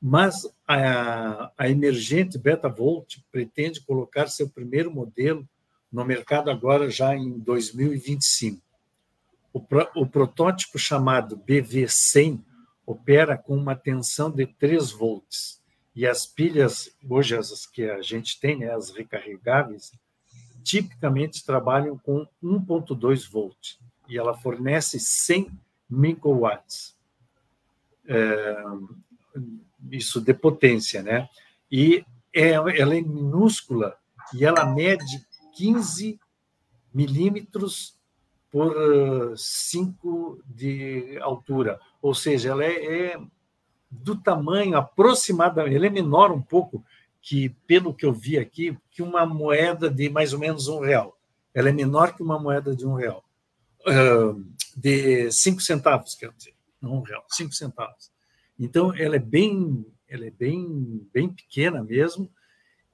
[0.00, 5.46] mas a, a emergente Betavolt pretende colocar seu primeiro modelo
[5.92, 8.62] no mercado agora já em 2025.
[9.52, 12.40] O, pro, o protótipo chamado BV100
[12.86, 15.60] opera com uma tensão de 3 volts
[15.94, 19.92] e as pilhas, hoje as que a gente tem, né, as recarregáveis,
[20.62, 23.78] tipicamente trabalham com 1.2 volts
[24.08, 25.50] e ela fornece 100
[25.88, 26.96] microwatts.
[28.06, 28.64] É,
[29.90, 31.28] isso de potência, né?
[31.70, 33.96] E é, ela é minúscula
[34.34, 35.24] e ela mede
[35.56, 36.18] 15
[36.92, 37.96] milímetros
[38.50, 41.78] por 5 de altura.
[42.02, 43.20] Ou seja, ela é, é
[43.90, 46.84] do tamanho aproximadamente, ela é menor um pouco
[47.22, 51.18] que, pelo que eu vi aqui, que uma moeda de mais ou menos um real.
[51.54, 53.24] Ela é menor que uma moeda de um real.
[54.76, 58.10] de cinco centavos, quer dizer, não um real, cinco centavos.
[58.58, 62.30] Então, ela é bem, ela é bem, bem pequena mesmo,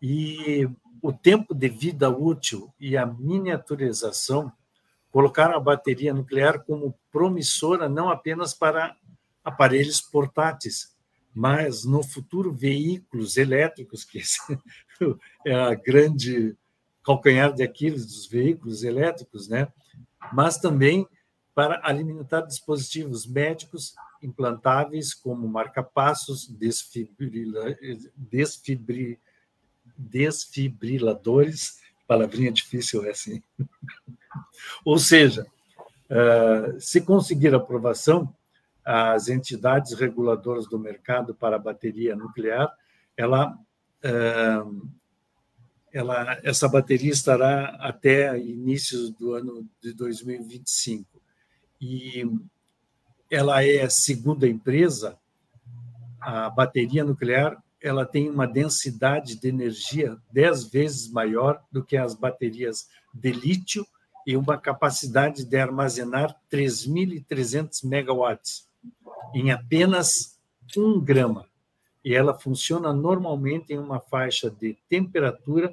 [0.00, 0.68] e
[1.02, 4.52] o tempo de vida útil e a miniaturização
[5.16, 8.94] colocaram a bateria nuclear como promissora não apenas para
[9.42, 10.94] aparelhos portáteis,
[11.34, 14.20] mas no futuro veículos elétricos, que
[15.46, 16.54] é a grande
[17.02, 19.72] calcanhar de Aquiles dos veículos elétricos, né?
[20.34, 21.08] mas também
[21.54, 27.74] para alimentar dispositivos médicos implantáveis como marcapassos, desfibrila,
[28.14, 29.18] desfibri,
[29.96, 33.42] desfibriladores, palavrinha difícil é assim.
[34.84, 35.46] Ou seja,
[36.08, 38.32] eh, se conseguir aprovação,
[38.84, 42.72] as entidades reguladoras do mercado para a bateria nuclear,
[43.16, 43.56] ela,
[44.02, 44.64] eh,
[45.92, 51.20] ela, essa bateria estará até início do ano de 2025.
[51.80, 52.24] E
[53.30, 55.18] ela é, segundo a empresa,
[56.20, 62.14] a bateria nuclear ela tem uma densidade de energia dez vezes maior do que as
[62.14, 63.86] baterias de lítio
[64.26, 68.68] e uma capacidade de armazenar 3.300 megawatts
[69.32, 70.36] em apenas
[70.76, 71.46] um grama.
[72.04, 75.72] E ela funciona normalmente em uma faixa de temperatura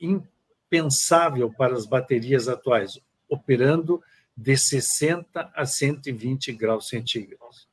[0.00, 2.98] impensável para as baterias atuais,
[3.28, 4.02] operando
[4.36, 7.68] de 60 a 120 graus centígrados.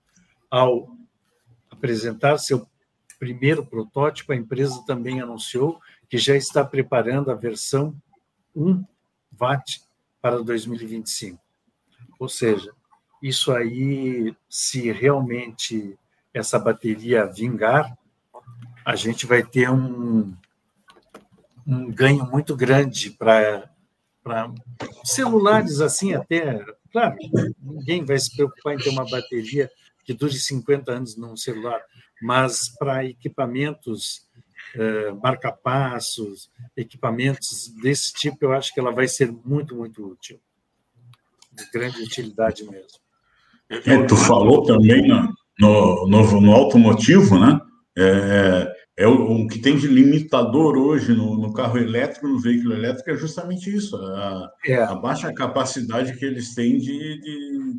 [0.50, 0.96] Ao
[1.72, 2.68] apresentar seu
[3.18, 7.96] primeiro protótipo, a empresa também anunciou que já está preparando a versão
[8.56, 8.84] 1
[9.40, 9.87] watt
[10.22, 11.40] para 2025.
[12.20, 12.72] Ou seja,
[13.22, 15.98] isso aí, se realmente
[16.34, 17.98] essa bateria vingar,
[18.86, 20.36] a gente vai ter um,
[21.66, 23.70] um ganho muito grande para
[25.04, 26.64] celulares assim até.
[26.92, 27.18] Claro,
[27.62, 29.70] ninguém vai se preocupar em ter uma bateria
[30.04, 31.82] que dure 50 anos num celular,
[32.22, 34.27] mas para equipamentos
[35.22, 40.40] marca-passos, equipamentos desse tipo, eu acho que ela vai ser muito, muito útil.
[41.52, 43.00] De grande utilidade mesmo.
[43.70, 47.60] É, tu falou também no, no, no, no automotivo, né?
[47.98, 52.74] É, é o, o, que tem de limitador hoje no, no, carro elétrico, no veículo
[52.74, 54.76] elétrico, é justamente isso, a, é.
[54.76, 57.74] a baixa capacidade que eles têm de, de,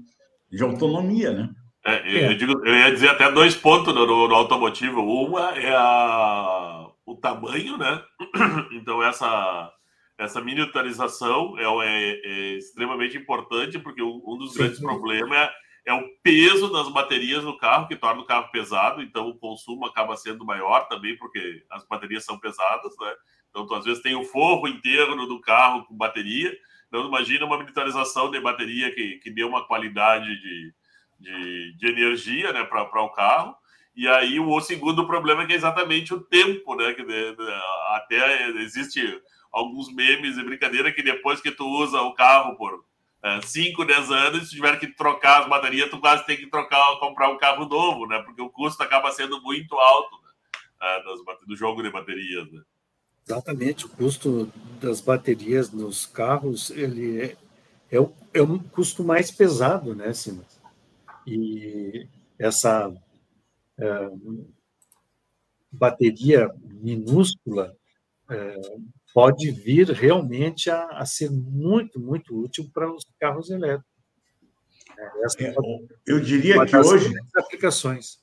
[0.51, 1.51] de autonomia, né?
[1.85, 5.01] É, eu, digo, eu, ia dizer até dois pontos no, no, automotivo.
[5.01, 6.78] Uma é a,
[7.13, 8.03] o tamanho, né?
[8.73, 9.73] Então, essa,
[10.19, 14.85] essa miniaturização é, é, é extremamente importante, porque um, dos sim, grandes sim.
[14.85, 15.51] problemas é
[15.89, 19.87] é o peso das baterias no carro que torna o carro pesado, então o consumo
[19.87, 23.15] acaba sendo maior também, porque as baterias são pesadas, né?
[23.49, 26.55] Então, tu, às vezes tem o forro inteiro do carro com bateria.
[26.89, 30.75] Então, imagina uma militarização de bateria que, que dê uma qualidade de,
[31.19, 33.57] de, de energia né, para o carro.
[33.99, 36.95] E aí, o, segundo problema é que é exatamente o tempo, né?
[36.95, 37.37] Que de,
[37.97, 39.03] até existe
[39.51, 42.85] alguns memes e brincadeira que depois que tu usa o carro por
[43.43, 46.97] 5, é, 10 anos, se tiver que trocar as baterias, tu quase tem que trocar,
[47.01, 48.23] comprar um carro novo, né?
[48.23, 50.31] Porque o custo acaba sendo muito alto né?
[50.81, 51.03] É,
[51.45, 52.63] do jogo de baterias, né?
[53.27, 54.49] Exatamente, o custo
[54.81, 57.37] das baterias nos carros ele é,
[57.91, 57.97] é,
[58.33, 60.63] é um custo mais pesado, né, Simas?
[61.27, 62.07] E
[62.39, 62.97] essa
[65.71, 67.75] bateria minúscula
[68.31, 68.55] é,
[69.15, 73.87] pode vir realmente a, a ser muito, muito útil para os carros elétricos.
[74.99, 75.55] É, é
[76.07, 78.21] eu diria que hoje aplicações.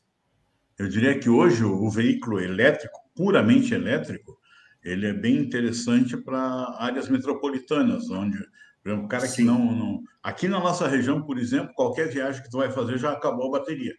[0.77, 4.37] Eu diria que hoje o veículo elétrico, puramente elétrico,
[4.83, 8.37] ele é bem interessante para áreas metropolitanas, onde
[8.85, 9.35] o cara Sim.
[9.35, 12.97] que não, não, Aqui na nossa região, por exemplo, qualquer viagem que tu vai fazer
[12.97, 13.95] já acabou a bateria.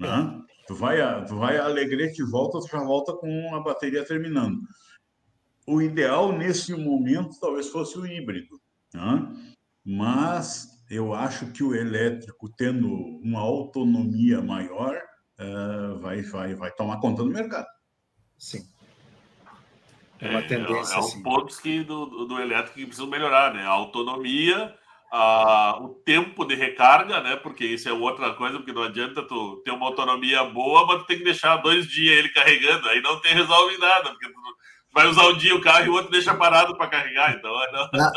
[0.00, 0.42] Né?
[0.68, 4.04] Tu vai a, tu vai a Alegrete e volta, tu já volta com a bateria
[4.04, 4.60] terminando
[5.68, 8.58] o ideal nesse momento talvez fosse o híbrido,
[8.94, 9.52] né?
[9.84, 12.88] mas eu acho que o elétrico, tendo
[13.22, 14.96] uma autonomia maior,
[15.38, 17.66] uh, vai, vai, vai tomar conta do mercado.
[18.38, 18.66] Sim.
[20.18, 20.94] É uma tendência.
[20.94, 23.62] É, é um pontos que do, do elétrico que precisam melhorar, né?
[23.64, 24.74] A autonomia,
[25.12, 27.36] uh, o tempo de recarga, né?
[27.36, 31.06] Porque isso é outra coisa, porque não adianta tu ter uma autonomia boa, mas tu
[31.06, 34.40] tem que deixar dois dias ele carregando, aí não tem resolve nada, porque tu
[34.92, 37.72] vai usar um dia o carro e o outro deixa parado para carregar, então é,
[37.72, 38.12] não...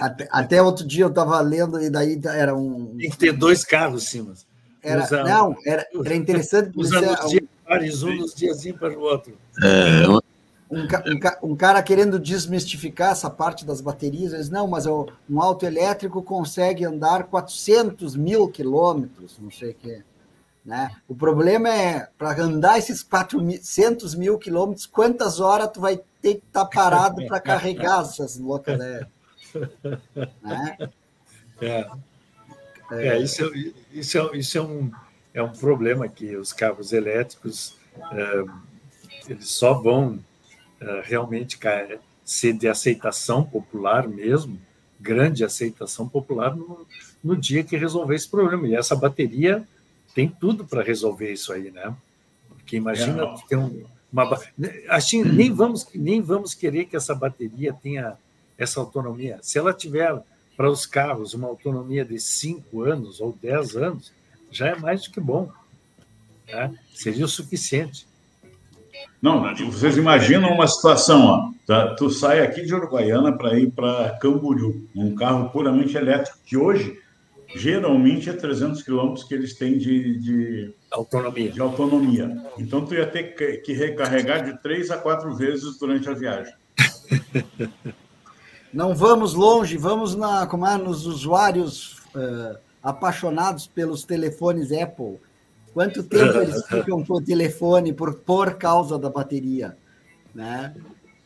[0.00, 2.96] até, até, outro dia eu estava lendo e daí era um.
[2.98, 4.46] Tem que ter dois carros, Simas.
[4.82, 6.70] Era, não, era, era interessante.
[6.76, 9.36] Usando os dias pares, um nos dias para o outro.
[9.60, 10.06] É,
[10.70, 15.64] um, um, um, cara querendo desmistificar essa parte das baterias, eles não, mas um auto
[15.64, 20.02] elétrico consegue andar 400 mil quilômetros, não sei o que.
[20.64, 20.90] Né?
[21.06, 26.46] O problema é, para andar esses 400 mil quilômetros, quantas horas tu vai ter que
[26.46, 29.06] estar tá parado para carregar essas loucas, né?
[31.60, 31.86] É.
[32.90, 34.90] É, isso, é, isso, é, isso é, um,
[35.34, 37.76] é um problema que os carros elétricos
[38.12, 38.44] é,
[39.28, 40.18] eles só vão
[41.04, 41.58] realmente
[42.24, 44.58] ser de aceitação popular mesmo,
[45.00, 46.86] grande aceitação popular no,
[47.22, 48.66] no dia que resolver esse problema.
[48.66, 49.66] E essa bateria
[50.14, 51.94] tem tudo para resolver isso aí, né?
[52.48, 53.34] Porque imagina é.
[53.48, 54.38] ter um, uma
[54.88, 58.16] assim, nem vamos nem vamos querer que essa bateria tenha
[58.58, 59.38] essa autonomia.
[59.42, 60.20] Se ela tiver
[60.56, 64.12] para os carros uma autonomia de 5 anos ou 10 anos,
[64.50, 65.50] já é mais do que bom.
[66.48, 66.74] Né?
[66.94, 68.06] Seria o suficiente.
[69.26, 71.96] Não, vocês imaginam uma situação, ó, tá?
[71.96, 76.96] tu sai aqui de Uruguaiana para ir para Camboriú, um carro puramente elétrico, que hoje
[77.56, 81.50] geralmente é 300 quilômetros que eles têm de, de, autonomia.
[81.50, 82.40] de autonomia.
[82.56, 86.54] Então tu ia ter que, que recarregar de três a quatro vezes durante a viagem.
[88.72, 95.18] Não vamos longe, vamos na, como é, nos usuários uh, apaixonados pelos telefones Apple.
[95.76, 99.76] Quanto tempo eles ficam com o telefone por, por causa da bateria?
[100.34, 100.74] Né?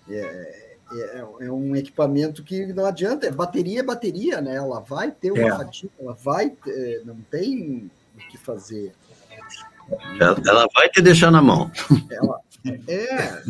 [0.09, 4.57] É, é, é, um equipamento que não adianta, é bateria é bateria, né?
[4.57, 5.51] Ela vai ter uma é.
[5.57, 8.92] fadiga, ela vai, ter, não tem o que fazer.
[10.18, 11.70] Ela, vai te deixar na mão.
[12.11, 12.40] Ela,
[12.88, 13.42] é.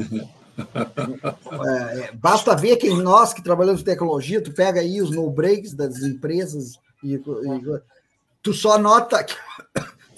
[2.05, 5.73] É, basta ver que nós que trabalhamos em tecnologia, tu pega aí os no breaks
[5.73, 7.21] das empresas e, e
[8.43, 9.35] tu só nota que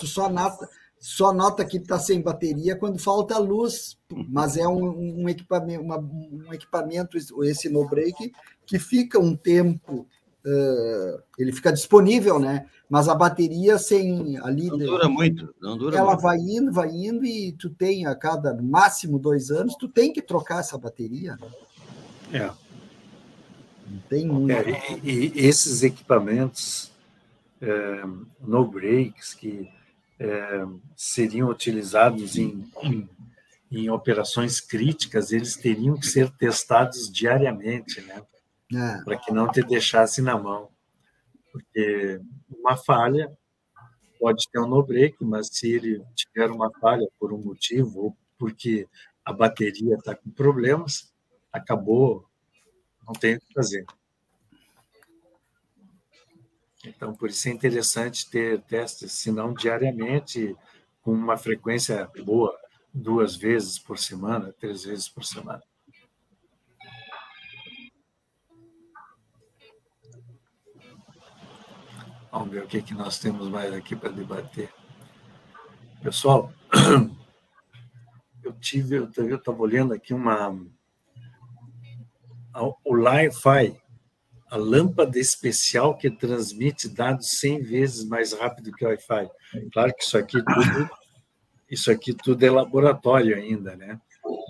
[0.03, 3.99] tu só nota só nota que está sem bateria quando falta luz,
[4.29, 8.33] mas é um, um equipamento, uma, um equipamento esse no break
[8.65, 10.07] que fica um tempo,
[10.47, 12.67] uh, ele fica disponível, né?
[12.89, 14.69] Mas a bateria sem ali.
[14.69, 16.23] Não dura muito, não dura Ela muito.
[16.23, 20.23] vai indo, vai indo, e tu tem a cada máximo dois anos, tu tem que
[20.23, 21.37] trocar essa bateria.
[22.31, 22.41] Né?
[22.41, 22.47] É.
[23.91, 24.53] Não tem muito.
[24.53, 26.93] É, e, e, esses equipamentos
[27.61, 28.05] é,
[28.41, 29.69] no breaks que
[30.19, 30.65] é,
[30.97, 33.09] seriam utilizados em, em,
[33.71, 38.23] em, operações críticas, eles teriam que ser testados diariamente, né?
[38.75, 39.05] É.
[39.05, 40.73] Para que não te deixasse na mão
[41.53, 43.31] porque uma falha
[44.19, 48.89] pode ter um no-break, mas se ele tiver uma falha por um motivo ou porque
[49.25, 51.13] a bateria está com problemas,
[51.53, 52.27] acabou,
[53.07, 53.85] não tem o que fazer.
[56.85, 60.57] Então, por isso é interessante ter testes, se não diariamente,
[61.01, 62.57] com uma frequência boa,
[62.93, 65.63] duas vezes por semana, três vezes por semana.
[72.33, 74.73] Vamos ver o que, que nós temos mais aqui para debater.
[76.03, 76.51] Pessoal,
[78.43, 80.51] eu tive, eu estava olhando aqui uma.
[82.85, 83.82] O Li-Fi,
[84.53, 89.31] a lâmpada especial que transmite dados 100 vezes mais rápido que o Wi-Fi.
[89.73, 90.91] Claro que isso aqui tudo,
[91.71, 93.99] isso aqui tudo é laboratório ainda, né?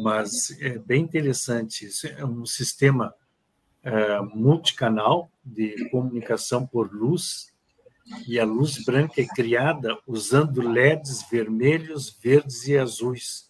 [0.00, 1.86] Mas é bem interessante.
[1.86, 3.14] Isso é um sistema
[3.84, 7.52] é, multicanal de comunicação por luz
[8.26, 13.48] e a luz branca é criada usando LEDs vermelhos, verdes e azuis,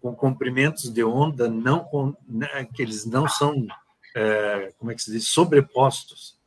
[0.00, 3.64] com comprimentos de onda não né, que eles não são,
[4.14, 6.38] é, como é que se diz, sobrepostos,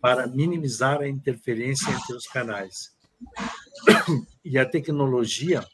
[0.00, 2.94] para minimizar a interferência entre os canais.
[4.44, 5.64] E a tecnologia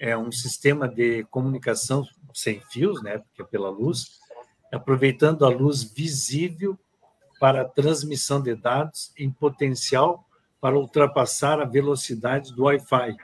[0.00, 4.20] é um sistema de comunicação sem fios, né, porque é pela luz,
[4.72, 6.78] aproveitando a luz visível
[7.40, 10.26] para a transmissão de dados em potencial
[10.60, 13.16] para ultrapassar a velocidade do Wi-Fi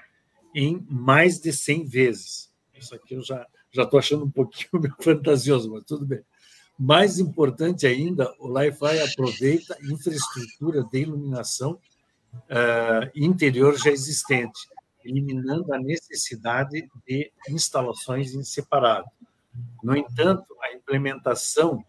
[0.55, 2.53] em mais de 100 vezes.
[2.75, 4.69] Isso aqui eu já já estou achando um pouquinho
[5.01, 6.21] fantasioso, mas tudo bem.
[6.83, 11.79] Mais importante ainda, o Wi-Fi aproveita infraestrutura de iluminação
[12.33, 14.59] uh, interior já existente,
[15.05, 19.07] eliminando a necessidade de instalações em separado.
[19.83, 21.85] No entanto, a implementação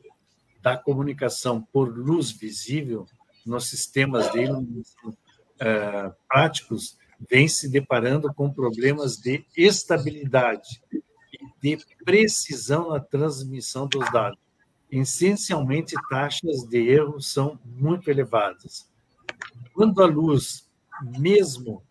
[0.62, 3.08] da comunicação por luz visível
[3.46, 6.98] nos sistemas dele uh, práticos,
[7.30, 14.51] vem se deparando com problemas de estabilidade e de precisão na transmissão dos dados.
[14.92, 18.90] Essencialmente, taxas de erro são muito elevadas.
[19.74, 20.70] Quando a luz,
[21.18, 21.82] mesmo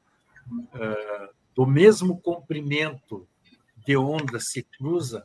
[0.51, 3.27] uh, do mesmo comprimento
[3.87, 5.25] de onda se cruza,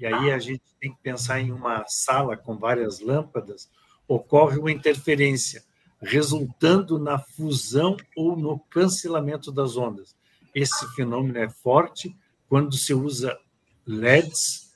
[0.00, 3.70] e aí a gente tem que pensar em uma sala com várias lâmpadas,
[4.06, 5.62] ocorre uma interferência,
[6.00, 10.16] resultando na fusão ou no cancelamento das ondas.
[10.54, 12.16] Esse fenômeno é forte
[12.48, 13.38] quando se usa
[13.86, 14.67] LEDs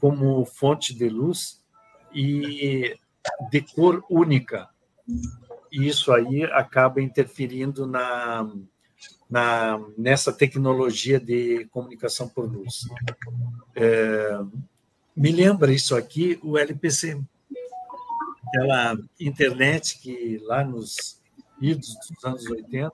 [0.00, 1.62] como fonte de luz
[2.12, 2.96] e
[3.50, 4.68] de cor única.
[5.70, 8.50] Isso aí acaba interferindo na,
[9.28, 12.86] na, nessa tecnologia de comunicação por luz.
[13.74, 14.40] É,
[15.14, 17.20] me lembra isso aqui o LPC,
[18.46, 21.20] aquela internet que lá nos
[21.60, 22.92] idos dos anos 80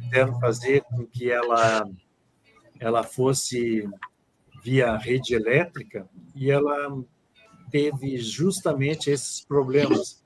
[0.00, 1.86] quiseram fazer com que ela
[2.80, 3.88] ela fosse
[4.62, 7.02] via rede elétrica e ela
[7.70, 10.22] teve justamente esses problemas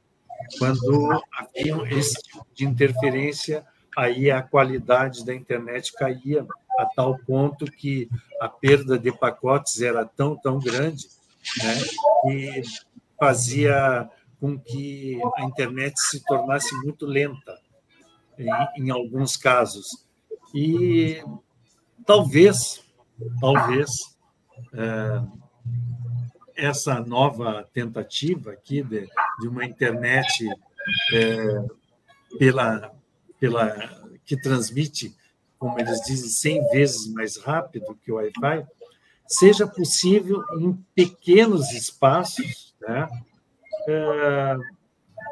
[0.59, 3.65] quando havia esse tipo de interferência
[3.97, 6.47] aí a qualidade da internet caía
[6.79, 8.09] a tal ponto que
[8.41, 11.07] a perda de pacotes era tão, tão grande
[11.59, 12.63] né,
[13.19, 14.09] fazia
[14.41, 17.59] com que a internet se tornasse muito lenta,
[18.39, 18.51] em,
[18.85, 20.07] em alguns casos.
[20.55, 21.23] E
[22.05, 22.83] talvez,
[23.41, 24.16] talvez,
[26.55, 29.07] essa nova tentativa aqui de,
[29.41, 30.49] de uma internet
[31.13, 31.65] é,
[32.39, 32.97] pela
[33.39, 33.75] pela
[34.25, 35.15] que transmite,
[35.59, 36.29] como eles dizem,
[36.61, 38.67] 100 vezes mais rápido que o Wi-Fi,
[39.27, 43.09] seja possível em pequenos espaços, né?
[43.89, 44.57] É,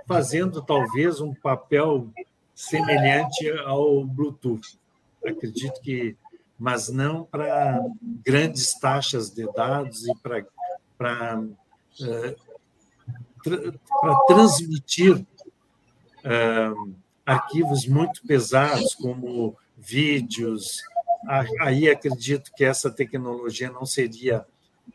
[0.07, 2.09] fazendo talvez um papel
[2.55, 4.79] semelhante ao Bluetooth.
[5.27, 6.17] Acredito que,
[6.59, 7.81] mas não para
[8.25, 10.45] grandes taxas de dados e para
[10.97, 11.43] para
[14.01, 15.25] para transmitir
[16.25, 16.73] é,
[17.25, 20.83] arquivos muito pesados, como vídeos.
[21.61, 24.45] Aí acredito que essa tecnologia não seria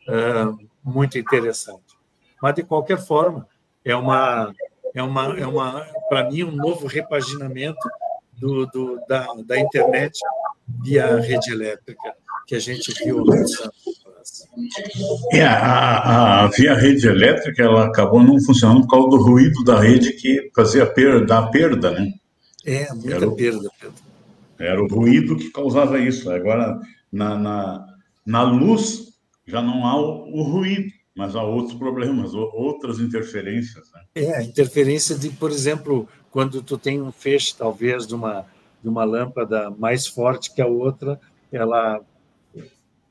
[0.07, 1.97] uh, muito interessante.
[2.41, 3.47] Mas, de qualquer forma,
[3.83, 4.53] é uma,
[4.93, 7.89] é uma, é uma para mim, um novo repaginamento
[8.33, 10.19] do, do, da, da internet
[10.83, 12.13] via rede elétrica
[12.47, 13.71] que a gente viu lançando.
[15.31, 19.79] É, a, a, via rede elétrica ela acabou não funcionando por causa do ruído da
[19.79, 22.11] rede que fazia perda, a perda, né?
[22.65, 24.09] É, muita era perda, Pedro.
[24.59, 26.29] Era o ruído que causava isso.
[26.29, 26.79] Agora,
[27.11, 27.87] na, na,
[28.25, 29.13] na luz,
[29.47, 33.89] já não há o, o, ruído, mas há outros problemas, outras interferências.
[33.93, 34.01] Né?
[34.15, 38.45] É, a interferência de, por exemplo, quando tu tem um feixe, talvez, de uma,
[38.81, 41.19] de uma lâmpada mais forte que a outra,
[41.51, 42.01] ela,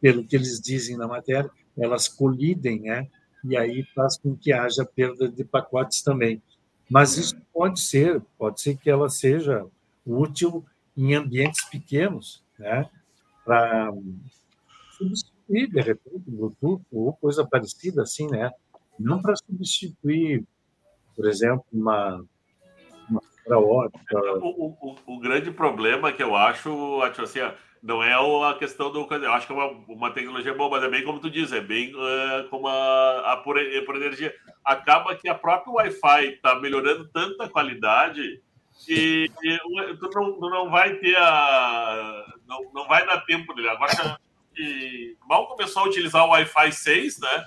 [0.01, 3.09] pelo que eles dizem na matéria, elas colidem, né?
[3.45, 6.43] E aí faz com que haja perda de pacotes também.
[6.91, 9.67] Mas isso pode ser, pode ser que ela seja
[10.07, 10.65] útil
[10.97, 12.89] em ambientes pequenos, né?
[13.45, 13.93] Para
[14.97, 18.51] substituir, de repente, Bluetooth ou coisa parecida assim, né?
[18.99, 20.45] Não para substituir,
[21.15, 22.25] por exemplo, uma,
[23.55, 24.19] uma fibra ótica.
[24.41, 27.41] O, o, o, grande problema que eu acho, acho assim,
[27.83, 29.07] não é a questão do.
[29.11, 31.61] Eu acho que é uma, uma tecnologia boa, mas é bem como tu diz, é
[31.61, 34.35] bem uh, como a, a por, por, energia.
[34.65, 38.43] Acaba que a própria Wi-Fi está melhorando tanta qualidade
[38.85, 39.59] que, que
[39.99, 42.25] tu, não, tu não vai ter a.
[42.47, 43.69] Não, não vai dar tempo dele.
[43.69, 44.19] Agora
[44.55, 47.45] que mal começou a utilizar o Wi-Fi 6, né?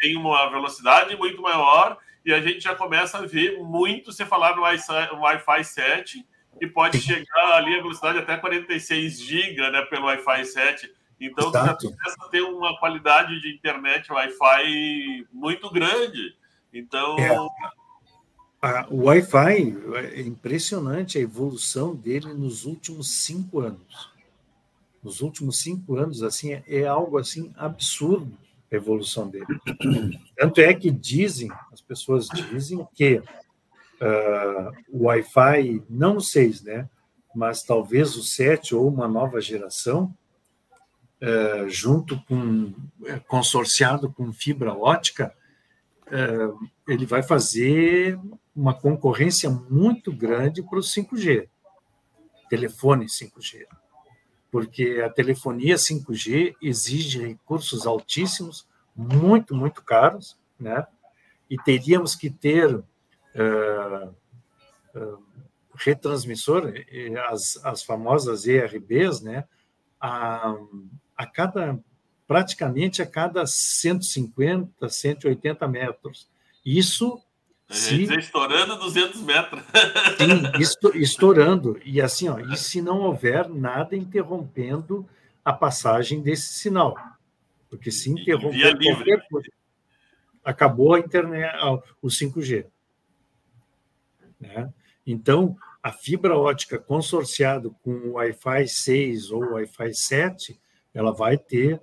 [0.00, 4.56] Tem uma velocidade muito maior, e a gente já começa a ver muito se falar
[4.56, 6.26] no Wi-Fi 7
[6.60, 10.90] e pode chegar ali a velocidade até 46 GB né, pelo Wi-Fi 7.
[11.20, 16.34] Então, você já começa a ter uma qualidade de internet Wi-Fi muito grande.
[16.72, 17.16] Então.
[17.18, 18.86] É.
[18.90, 19.76] o Wi-Fi
[20.14, 24.12] é impressionante a evolução dele nos últimos cinco anos.
[25.02, 28.38] Nos últimos cinco anos, assim, é, é algo assim absurdo
[28.70, 29.46] a evolução dele.
[30.36, 36.88] Tanto é que dizem, as pessoas dizem que uh, o Wi-Fi, não o 6, né?
[37.34, 40.14] mas talvez o 7 ou uma nova geração,
[41.20, 42.72] uh, junto com,
[43.26, 45.34] consorciado com fibra ótica,
[46.06, 48.18] uh, ele vai fazer
[48.54, 51.48] uma concorrência muito grande para o 5G,
[52.48, 53.66] telefone 5G.
[54.54, 60.86] Porque a telefonia 5G exige recursos altíssimos, muito, muito caros, né?
[61.50, 64.14] E teríamos que ter uh,
[64.94, 65.18] uh,
[65.74, 66.72] retransmissor,
[67.28, 69.44] as, as famosas ERBs, né,
[70.00, 70.54] a,
[71.16, 71.76] a cada
[72.24, 76.28] praticamente a cada 150, 180 metros.
[76.64, 77.20] Isso
[77.68, 78.04] se...
[78.18, 79.62] estourando 200 metros.
[80.18, 81.80] Sim, estourando.
[81.84, 85.08] E assim, ó, e se não houver nada interrompendo
[85.44, 86.96] a passagem desse sinal?
[87.68, 89.48] Porque se interromper qualquer coisa,
[90.44, 91.56] acabou a internet,
[92.00, 92.66] o 5G.
[94.38, 94.72] Né?
[95.06, 100.60] Então, a fibra ótica consorciado com o Wi-Fi 6 ou Wi-Fi 7,
[100.92, 101.80] ela vai ter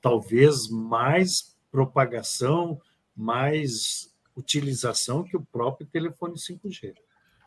[0.00, 2.80] talvez mais propagação,
[3.16, 6.94] mais utilização que o próprio telefone 5G.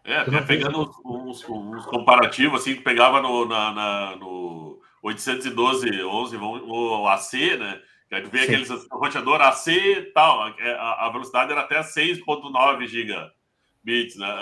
[0.04, 6.40] É, até pegando uns, uns, uns, comparativos, assim, que pegava no, na, na, no 812.11,
[6.40, 7.82] o AC, né?
[8.10, 14.16] Que vê aqueles roteador AC e tal, é, a, a, velocidade era até 6.9 gigabits,
[14.16, 14.34] né?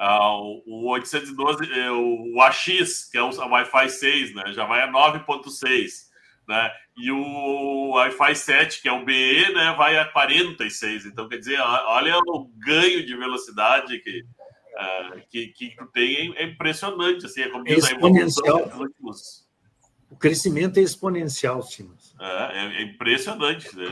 [0.00, 4.52] Uh, uh, o 812, é, o AX, que é o Wi-Fi 6, né?
[4.54, 6.13] Já vai a 9.6
[6.48, 6.70] né?
[6.96, 11.06] E o Wi-Fi 7, que é o BE, né, vai a 46.
[11.06, 16.44] Então, quer dizer, olha o ganho de velocidade que, uh, que, que tu tem, é
[16.44, 17.26] impressionante.
[17.26, 18.70] Assim, é como é exponencial.
[18.78, 19.44] Últimos...
[20.10, 22.14] O crescimento é exponencial, Simas.
[22.20, 23.74] É, é, é impressionante.
[23.76, 23.86] Né?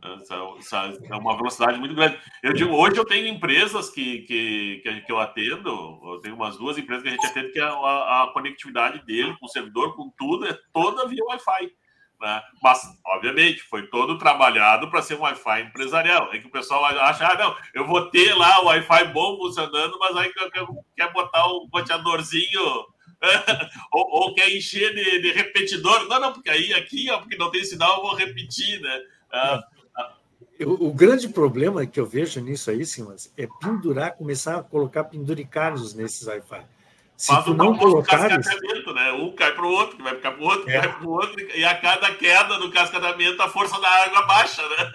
[0.00, 2.18] É uma velocidade muito grande.
[2.42, 5.70] Eu digo, hoje eu tenho empresas que, que, que, eu atendo,
[6.04, 9.36] eu tenho umas duas empresas que a gente atende, que a, a, a conectividade dele
[9.38, 11.72] com o servidor, com tudo, é toda via Wi-Fi.
[12.20, 12.42] Né?
[12.62, 16.32] Mas, obviamente, foi todo trabalhado para ser um Wi-Fi empresarial.
[16.32, 19.98] É que o pessoal acha, ah, não, eu vou ter lá o Wi-Fi bom funcionando,
[19.98, 20.32] mas aí
[20.96, 22.86] quer, botar um roteadorzinho
[23.92, 26.08] ou, ou, quer encher de, de, repetidor.
[26.08, 29.00] Não, não, porque aí aqui, ó, porque não tem sinal, eu vou repetir, né?
[29.32, 29.62] Ah,
[30.64, 35.04] o, o, grande problema que eu vejo nisso aí, Simas, é pendurar, começar a colocar
[35.04, 36.62] penduricários nesses Wi-Fi.
[37.16, 38.46] Se Faz tu não colocares...
[38.46, 39.12] né?
[39.12, 40.80] Um cai para o outro, que vai ficar para o outro, é.
[40.80, 44.62] cai para o outro, e a cada queda no cascadamento a força da água baixa,
[44.68, 44.92] né?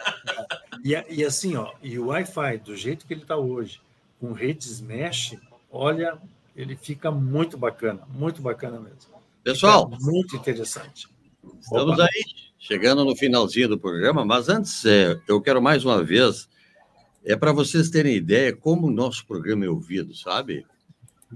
[0.83, 3.81] E, e assim, ó, e o Wi-Fi, do jeito que ele está hoje,
[4.19, 5.37] com redes mesh,
[5.71, 6.17] olha,
[6.55, 9.13] ele fica muito bacana, muito bacana mesmo.
[9.43, 11.07] Pessoal, fica muito interessante.
[11.61, 12.03] Estamos Opa.
[12.03, 16.47] aí chegando no finalzinho do programa, mas antes, é, eu quero mais uma vez,
[17.25, 20.65] é para vocês terem ideia como o nosso programa é ouvido, sabe?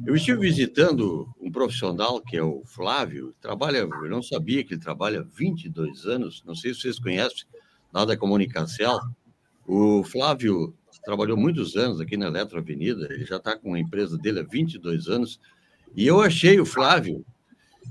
[0.05, 4.81] Eu estive visitando um profissional que é o Flávio, trabalha, eu não sabia que ele
[4.81, 7.43] trabalha 22 anos, não sei se vocês conhecem,
[7.91, 8.97] nada comunicação.
[9.67, 10.73] O Flávio
[11.03, 14.43] trabalhou muitos anos aqui na Eletro Avenida, ele já está com a empresa dele há
[14.43, 15.41] 22 anos,
[15.93, 17.25] e eu achei o Flávio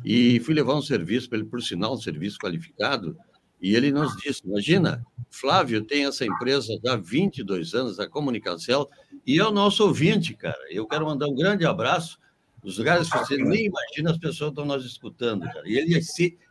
[0.04, 3.16] e fui levar um serviço para ele, por sinal, um serviço qualificado,
[3.60, 8.88] e ele nos disse: Imagina, Flávio tem essa empresa há 22 anos, a Comunicação,
[9.26, 10.58] e é o nosso ouvinte, cara.
[10.70, 12.18] Eu quero mandar um grande abraço.
[12.62, 15.62] Nos lugares que você nem imagina, as pessoas estão nos escutando, cara.
[15.66, 16.00] E ele,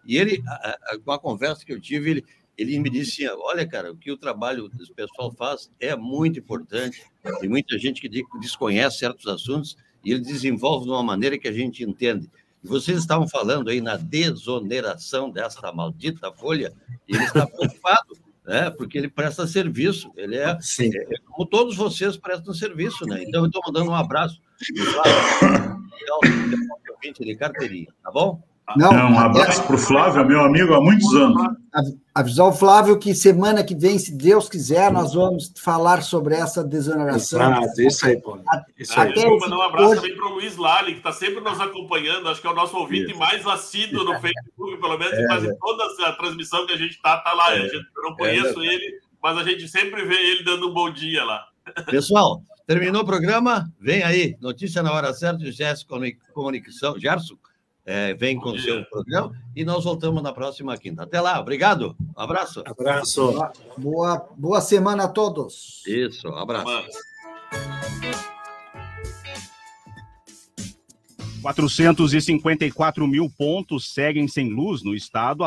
[0.05, 0.43] e ele
[1.03, 2.25] com a conversa que eu tive, ele,
[2.57, 7.03] ele me disse: Olha, cara, o que o trabalho do pessoal faz é muito importante.
[7.39, 11.51] Tem muita gente que desconhece certos assuntos e ele desenvolve de uma maneira que a
[11.51, 12.29] gente entende.
[12.65, 16.73] Vocês estavam falando aí na desoneração dessa maldita folha,
[17.07, 18.69] e ele está preocupado, né?
[18.71, 23.23] porque ele presta serviço, ele é, é, é como todos vocês prestam serviço, né?
[23.23, 24.41] Então, eu estou mandando um abraço.
[26.05, 26.25] Claro,
[27.19, 28.41] de carteirinha, tá bom?
[28.75, 31.55] Não, Não um abraço para o Flávio, meu amigo há muitos anos.
[32.13, 36.63] Avisar o Flávio que semana que vem, se Deus quiser, nós vamos falar sobre essa
[36.63, 37.39] desoneração.
[37.41, 38.43] Exato, isso aí, Paulo.
[38.77, 39.11] Isso aí.
[39.11, 40.01] Até mandar um abraço hoje...
[40.01, 42.75] também para o Luiz Lali, que está sempre nos acompanhando, acho que é o nosso
[42.75, 43.19] ouvinte isso.
[43.19, 45.53] mais assíduo no Facebook, pelo menos é, quase é.
[45.59, 47.55] toda a transmissão que a gente está, tá lá.
[47.55, 50.91] É, eu não conheço é ele, mas a gente sempre vê ele dando um bom
[50.91, 51.45] dia lá.
[51.85, 53.69] Pessoal, terminou o programa?
[53.79, 55.85] Vem aí, notícia na hora certa, Gerson
[56.33, 57.35] Comunicação, Gerson
[57.85, 61.03] é, vem com o seu programa e nós voltamos na próxima quinta.
[61.03, 61.95] Até lá, obrigado.
[62.17, 62.63] Um abraço.
[62.65, 63.33] Abraço.
[63.77, 65.83] Boa, boa semana a todos.
[65.85, 66.65] Isso, um abraço.
[71.45, 75.43] 454 mil pontos seguem sem luz no estado